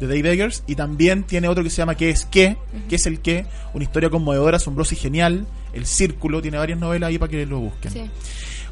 [0.00, 2.56] De Dave Eggers y también tiene otro que se llama ¿Qué es qué?
[2.88, 3.46] ¿Qué es el qué?
[3.74, 5.46] Una historia conmovedora, asombrosa y genial.
[5.72, 7.92] El Círculo tiene varias novelas ahí para que lo busquen.
[7.92, 8.10] Sí.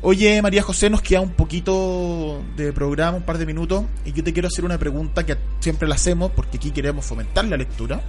[0.00, 4.22] Oye, María José, nos queda un poquito de programa, un par de minutos, y yo
[4.22, 8.00] te quiero hacer una pregunta que siempre la hacemos porque aquí queremos fomentar la lectura.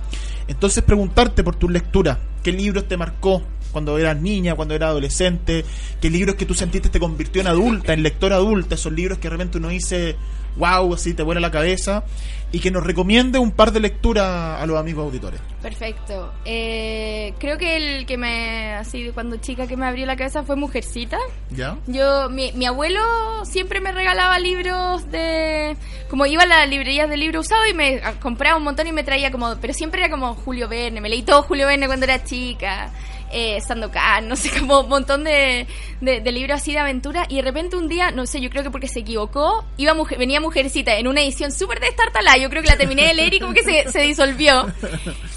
[0.47, 3.41] Entonces, preguntarte por tu lectura, ¿qué libros te marcó
[3.71, 5.65] cuando eras niña, cuando eras adolescente?
[5.99, 8.75] ¿Qué libros que tú sentiste te convirtió en adulta, en lectora adulta?
[8.75, 10.15] Esos libros que de repente uno dice,
[10.57, 12.03] wow, así te vuela la cabeza,
[12.51, 15.39] y que nos recomiende un par de lecturas a los amigos auditores.
[15.61, 16.33] Perfecto.
[16.45, 20.55] Eh, creo que el que me, así, cuando chica que me abrió la cabeza fue
[20.55, 21.17] Mujercita.
[21.51, 21.77] ¿Ya?
[21.85, 23.01] Yo, mi, mi abuelo
[23.45, 25.77] siempre me regalaba libros de...
[26.09, 28.93] Como iba a las librerías de libro usado y me ah, compraba un montón y
[28.93, 29.55] me traía como...
[29.61, 31.01] Pero siempre era como Julio Verne.
[31.01, 32.91] Me leí todo Julio Verne cuando era chica.
[33.31, 35.67] Eh, Sandokan, no sé, como un montón de,
[36.01, 37.25] de, de libros así de aventura.
[37.29, 40.17] Y de repente un día, no sé, yo creo que porque se equivocó, iba mujer,
[40.17, 42.37] venía Mujercita en una edición súper destartalada.
[42.37, 44.67] Yo creo que la terminé de leer y como que se, se disolvió.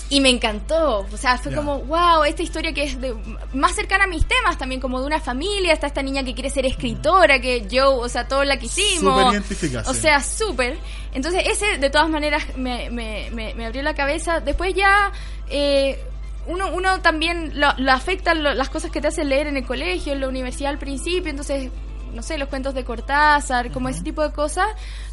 [0.09, 1.07] Y me encantó.
[1.12, 3.14] O sea, fue como, wow, esta historia que es de,
[3.55, 5.72] más cercana a mis temas también, como de una familia.
[5.72, 9.18] Está esta niña que quiere ser escritora, que yo, o sea, todos la quisimos.
[9.20, 10.78] Súper identificada, O sea, súper.
[11.12, 14.40] Entonces, ese de todas maneras me, me, me, me abrió la cabeza.
[14.40, 15.12] Después ya.
[15.49, 15.99] eh,
[16.47, 19.66] uno, uno también lo, lo afectan lo- las cosas que te hacen leer en el
[19.66, 21.70] colegio, en la universidad al principio, entonces,
[22.12, 24.66] no sé, los cuentos de Cortázar, como ese tipo de cosas.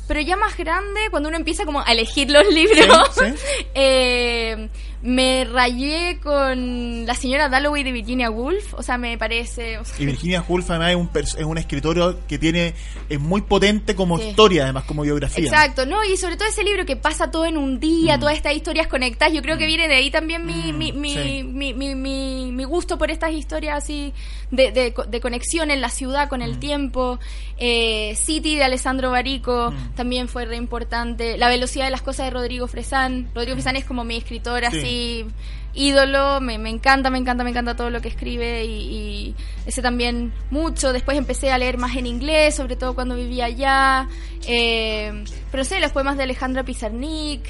[0.10, 3.66] Pero ya más grande, cuando uno empieza como a elegir los libros, Sí, sí.
[3.76, 4.68] eh,
[5.02, 9.78] Me rayé con la señora Dalloway de Virginia Woolf, o sea, me parece...
[9.78, 12.74] o sea, Y Virginia Woolf además es un, es un escritorio que tiene
[13.08, 14.28] es muy potente como Sí.
[14.28, 15.46] historia, además como biografía.
[15.46, 16.04] Exacto, ¿no?
[16.04, 18.20] Y sobre todo ese libro que pasa todo en un día, Mm.
[18.20, 21.44] todas estas historias conectadas, yo creo que viene de ahí también mi, mi, mi, sí.
[21.44, 24.14] mi, mi, mi- mi gusto por estas historias así
[24.52, 26.44] de, de, de conexión en la ciudad con Mm.
[26.44, 27.20] el tiempo.
[27.58, 29.96] Eh, City de Alessandro Barico Mm.
[30.00, 31.38] También fue re importante.
[31.38, 33.30] La velocidad de las cosas de Rodrigo Fresán.
[33.36, 34.78] Rodrigo Fresán es como mi escritor Sí.
[34.78, 35.26] así
[35.74, 39.36] ídolo, me, me encanta, me encanta, me encanta todo lo que escribe y, y
[39.66, 40.94] ese también mucho.
[40.94, 44.08] Después empecé a leer más en inglés, sobre todo cuando vivía allá.
[44.48, 47.42] Eh, pero sé, los poemas de Alejandra Pizarnik.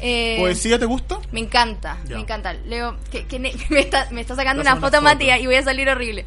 [0.00, 1.18] eh, ¿Poesía te gusta?
[1.30, 2.16] me encanta, Ya.
[2.16, 2.52] me encanta.
[2.54, 5.02] Leo, que, que me, está, me está sacando una una foto, foto.
[5.02, 6.24] Matías, y voy a salir horrible.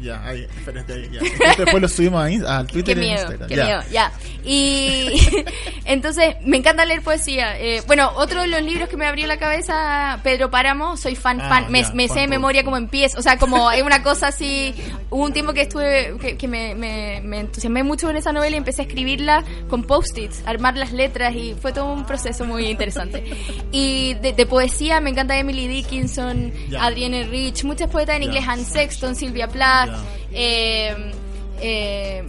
[0.00, 1.08] Ya, ahí, espérate.
[1.10, 1.20] Ya.
[1.56, 3.48] Después lo subimos ahí al Twitter Qué y miedo, Instagram.
[3.48, 3.64] qué ya.
[3.64, 4.12] miedo, ya.
[4.44, 5.44] Y
[5.84, 7.58] entonces, me encanta leer poesía.
[7.58, 11.40] Eh, bueno, otro de los libros que me abrió la cabeza, Pedro Páramo, soy fan,
[11.40, 11.70] Ah, fan.
[11.72, 13.18] Me, ya, me sé fan de memoria como empieza.
[13.18, 14.74] O sea, como es una cosa así.
[15.10, 18.56] Hubo un tiempo que estuve, que, que me, me, me entusiasmé mucho con esa novela
[18.56, 22.66] y empecé a escribirla con post-its, armar las letras y fue todo un proceso muy
[22.66, 23.24] interesante.
[23.70, 26.84] Y de, de poesía me encanta Emily Dickinson, Ya.
[26.84, 29.83] Adrienne Rich, muchas poetas en inglés, Anne Sexton, Sylvia Plath.
[30.32, 31.12] Eh,
[31.60, 32.22] eh,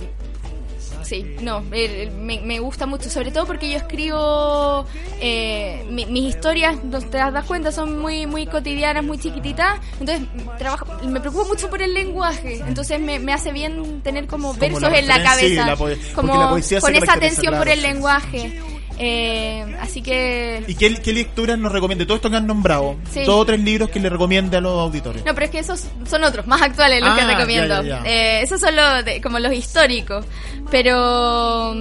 [1.03, 4.87] Sí, no, eh, me, me gusta mucho, sobre todo porque yo escribo
[5.21, 10.27] eh, mi- mis historias, no te das cuenta, son muy muy cotidianas, muy chiquititas, entonces
[10.57, 14.81] trabajo, me preocupo mucho por el lenguaje, entonces me, me hace bien tener como, versos
[14.81, 15.75] la en la sí, cabeza, la
[16.15, 16.49] como la
[16.81, 18.59] con esa atención por el lenguaje.
[18.97, 20.63] Eh, así que...
[20.67, 22.05] ¿Y qué, qué lecturas nos recomienda?
[22.05, 22.95] Todo esto que han nombrado.
[23.11, 23.23] Sí.
[23.25, 25.25] Dos o tres libros que le recomiende a los auditores.
[25.25, 27.83] No, pero es que esos son otros, más actuales los Ah, que recomiendo.
[27.83, 28.09] ya, ya, ya.
[28.09, 30.25] Eh, esos son los de- como los históricos.
[30.71, 31.73] Pero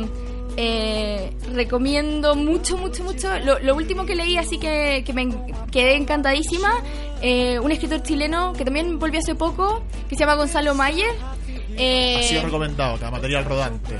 [0.56, 3.28] eh, recomiendo mucho, mucho, mucho.
[3.40, 5.28] Lo, lo último que leí, así que, que me
[5.70, 6.82] quedé encantadísima,
[7.22, 11.12] eh, un escritor chileno que también volvió hace poco, que se llama Gonzalo Mayer.
[11.76, 13.96] Eh, Ha sido recomendado acá, material rodante.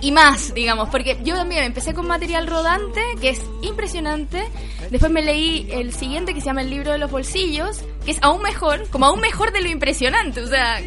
[0.00, 4.42] y más, digamos, porque yo también empecé con material rodante, que es impresionante.
[4.90, 8.18] Después me leí el siguiente, que se llama El libro de los bolsillos, que es
[8.22, 10.80] aún mejor, como aún mejor de lo impresionante, o sea.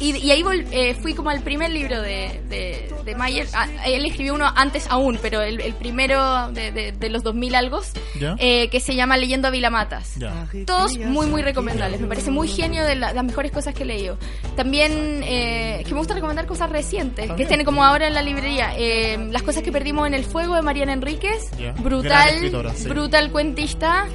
[0.00, 3.46] Y, y ahí vol- eh, fui como al primer libro de, de, de Mayer.
[3.54, 7.54] Ah, él escribió uno antes aún, pero el, el primero de, de- de los 2000
[7.54, 7.80] algo,
[8.18, 8.34] ¿Ya?
[8.38, 10.16] eh, que se llama Leyendo a Vilamatas.
[10.16, 10.46] Ya.
[10.66, 12.00] Todos muy, muy recomendables.
[12.00, 14.18] Me parece muy genio de la- las mejores cosas que he leído.
[14.56, 18.72] También, eh, que me gusta recomendar cosas recientes, que estén como ahora en la librería.
[18.76, 21.50] Eh, las cosas que perdimos en el fuego de Mariana Enríquez.
[21.58, 21.72] Ya.
[21.72, 22.88] Brutal, sí.
[22.88, 24.06] brutal cuentista.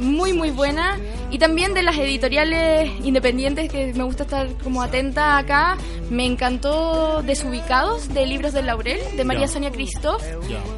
[0.00, 0.98] Muy, muy buena.
[1.30, 5.76] Y también de las editoriales independientes que me gusta estar como atenta acá.
[6.08, 9.46] Me encantó Desubicados, de Libros del Laurel, de María.
[9.46, 10.22] Sonia Christoph.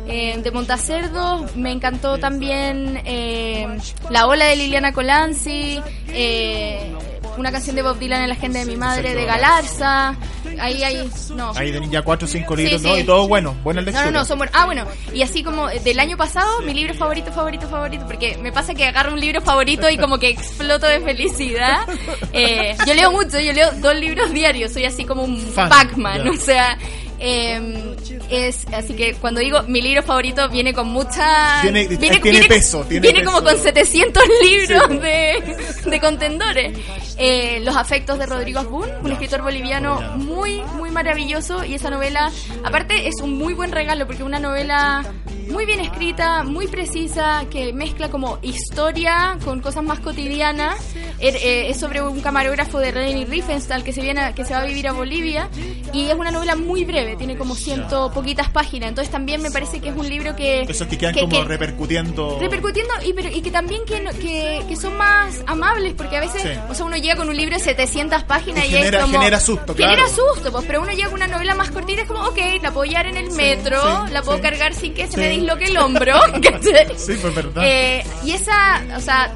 [0.08, 3.66] Eh, de Montacerdo, me encantó también eh,
[4.10, 6.92] La Ola de Liliana Colanzi, eh,
[7.36, 10.14] una canción de Bob Dylan en la agenda de mi madre, de Galarza.
[10.60, 11.10] Ahí hay.
[11.34, 11.52] No.
[11.56, 12.98] Ahí tenéis ya cuatro o cinco libros, Sí, ¿no?
[12.98, 14.04] Y todo bueno, buena No, lectura.
[14.06, 14.54] no, no, son buenos.
[14.56, 18.36] Ah, bueno, y así como eh, del año pasado, mi libro favorito, favorito, favorito, porque
[18.38, 21.86] me pasa que agarro un libro favorito y como que exploto de felicidad.
[22.32, 26.30] Eh, yo leo mucho, yo leo dos libros diarios, soy así como un Pac-Man, ya.
[26.30, 26.78] o sea,
[27.24, 27.94] eh,
[28.30, 31.60] es así que cuando digo mi libro favorito viene con mucha...
[31.62, 32.18] Tiene- tiene
[32.48, 33.30] peso, tiene viene peso.
[33.32, 35.56] como con 700 libros de,
[35.86, 36.78] de contendores.
[37.18, 40.16] Eh, Los afectos de Rodrigo Asbun, un escritor boliviano Boliviano.
[40.18, 42.30] muy, muy maravilloso y esa novela,
[42.64, 45.04] aparte es un muy buen regalo porque es una novela
[45.50, 50.76] muy bien escrita, muy precisa, que mezcla como historia con cosas más cotidianas.
[51.18, 54.54] Er- eh, es sobre un camarógrafo de René Riefenstahl que se viene a- que se
[54.54, 55.48] va a vivir a Bolivia
[55.92, 59.80] y es una novela muy breve, tiene como ciento poquitas páginas, entonces también me parece
[59.80, 62.38] que es un libro que Esos que quedan que- como que- repercutiendo.
[62.40, 66.42] repercutiendo y, pero, y que también que, que, que son más amables porque a veces
[66.42, 66.48] Sí.
[66.68, 69.38] o sea uno llega con un libro de 700 páginas Y genera- es como genera
[69.40, 70.08] susto, genera claro.
[70.34, 72.84] susto pues pero uno llega con una novela más cortita es como ok la puedo
[72.86, 74.42] llevar en el metro sí, la puedo sí.
[74.42, 75.20] cargar sin que se Sí.
[75.20, 76.86] me disloque el hombro ¿cachai?
[76.96, 77.62] Sí, pues verdad.
[77.64, 79.34] Eh, y esa o sea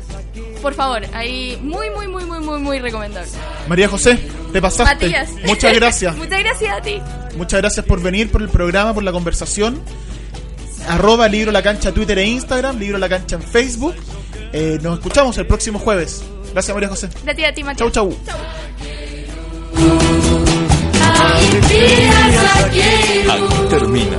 [0.62, 3.30] por favor ahí muy muy muy muy muy muy recomendable
[3.68, 4.18] María José,
[4.52, 5.06] te pasaste.
[5.06, 6.16] Matías Muchas gracias.
[6.18, 7.00] muchas gracias a ti
[7.36, 9.80] Muchas gracias por venir, por el programa, por la conversación.
[10.88, 13.94] Arroba Libro La Cancha Twitter e Instagram, Libro La Cancha en Facebook.
[14.52, 16.22] Eh, nos escuchamos el próximo jueves.
[16.52, 17.08] Gracias María José.
[17.24, 18.16] gracias a ti Matías Chau, chau.
[23.28, 24.18] Aquí termina